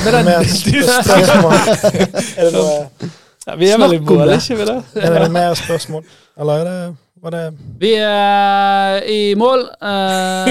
[0.05, 1.53] Med den Mer spørsmål?
[2.39, 3.13] Er det noe
[3.47, 4.37] ja, Vi er veldig mål, det.
[4.41, 4.77] ikke vi det?
[5.05, 6.05] Er det mer spørsmål?
[6.41, 6.97] Eller er det,
[7.35, 7.43] det
[7.83, 9.67] Vi er i mål.
[9.69, 10.49] Eh,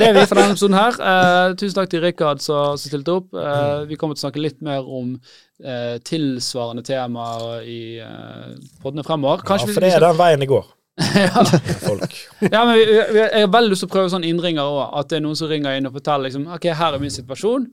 [0.00, 0.96] det er vi for denne episoden her.
[0.96, 3.28] Eh, tusen takk til Rikard som stilte opp.
[3.36, 5.12] Eh, vi kommer til å snakke litt mer om
[5.60, 7.78] eh, tilsvarende temaer i
[8.82, 9.44] poddene fremover.
[9.44, 10.64] Kanskje vi- for det er den veien det går.
[10.96, 11.44] Ja.
[12.52, 14.94] Ja, men Jeg har veldig lyst til å prøve sånn innringer òg.
[15.00, 17.66] At det er noen som ringer inn og forteller liksom, ok, her er min situasjon.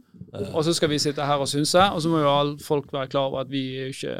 [0.49, 1.86] Og så skal vi sitte her og synse.
[1.93, 4.13] Og så må jo alle folk være klar over at vi er ikke,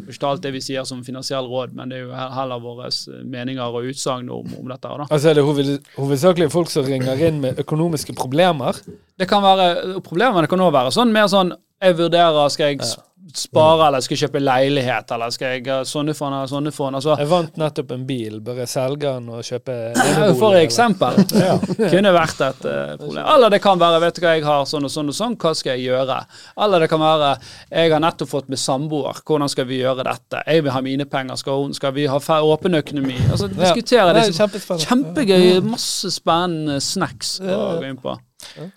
[0.00, 2.90] har ikke alt det vi sier som finansiell råd, men det er jo heller våre
[3.28, 4.94] meninger og utsagn om, om dette.
[5.02, 5.06] da.
[5.10, 8.80] Altså er det hoved, hovedsakelig folk som ringer inn med økonomiske problemer.
[9.20, 12.82] Det kan være problemer, det kan også være sånn mer sånn Jeg vurderer skal jeg
[12.82, 12.88] ja.
[13.32, 16.98] spare, eller skal jeg kjøpe leilighet, eller skal jeg ha sånne fond eller sånne fond.
[16.98, 18.34] Altså, Jeg vant nettopp en bil.
[18.44, 19.76] Bør jeg selge den og kjøpe
[20.42, 21.20] for eksempel.
[21.22, 21.86] eksempel.
[21.86, 23.22] Kunne vært et uh, problem.
[23.22, 25.52] Eller det kan være vet du hva, jeg har sånn og sånn og sånn, hva
[25.56, 26.18] skal jeg gjøre?
[26.66, 27.30] Eller det kan være
[27.70, 30.42] jeg har nettopp fått med samboer, hvordan skal vi gjøre dette?
[30.44, 33.16] Jeg vil ha mine penger, skal, hun, skal vi ha åpen økonomi?
[33.30, 34.26] Altså diskutere ja.
[34.26, 34.84] disse.
[34.84, 38.18] Kjempegøy, masse spennende snacks å gå inn på.
[38.58, 38.68] Ja,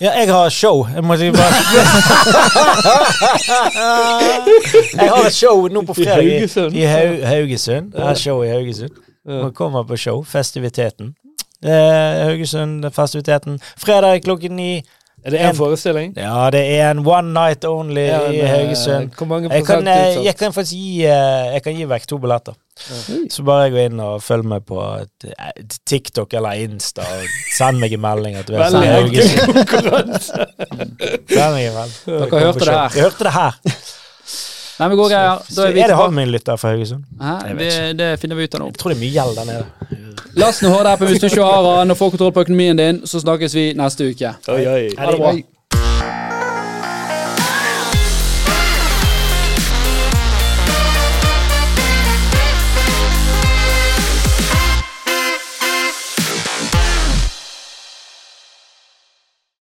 [0.00, 0.86] jeg har show.
[0.94, 1.24] Jeg må bare
[5.00, 6.76] Jeg har et show nå på fredag i, Haugesund.
[6.76, 6.82] i
[7.24, 7.92] Haugesund.
[7.94, 8.90] Jeg har show i Haugesund.
[9.26, 10.24] Man kommer på show.
[10.24, 11.14] Festiviteten.
[11.64, 13.60] Eh, Haugesund, festiviteten.
[13.76, 14.82] Fredag klokken ni.
[15.24, 16.12] Er det én forestilling?
[16.16, 19.10] Ja, det er en one night only Ja, i Haugesund.
[19.16, 22.18] Hvor mange Jeg kan, eh, jeg kan faktisk gi eh, Jeg kan gi vekk to
[22.18, 22.52] billetter.
[23.30, 24.78] Så bare gå inn og følg meg på
[25.86, 27.06] TikTok eller Insta.
[27.06, 30.46] Og send meg en melding at du er Veldig enkel konkurranse.
[31.30, 32.00] Send meg en melding.
[32.08, 32.96] Dere hørte det her.
[32.98, 33.60] Jeg hørte det her.
[34.74, 35.42] Nei, men gode greier.
[35.46, 35.96] Så Da er vi er det.
[36.00, 37.04] Holmen-lytter fra Haugesund?
[37.60, 37.70] Det,
[38.00, 38.70] det finner vi ut av nå.
[38.72, 39.64] Jeg tror det er mye gjeld der nede.
[40.42, 43.22] Last ned HD-appen hvis du ikke har den og får kontroll på økonomien din, så
[43.22, 44.34] snakkes vi neste uke.
[44.50, 44.80] Oi, oi.
[44.98, 45.30] Ha det bra.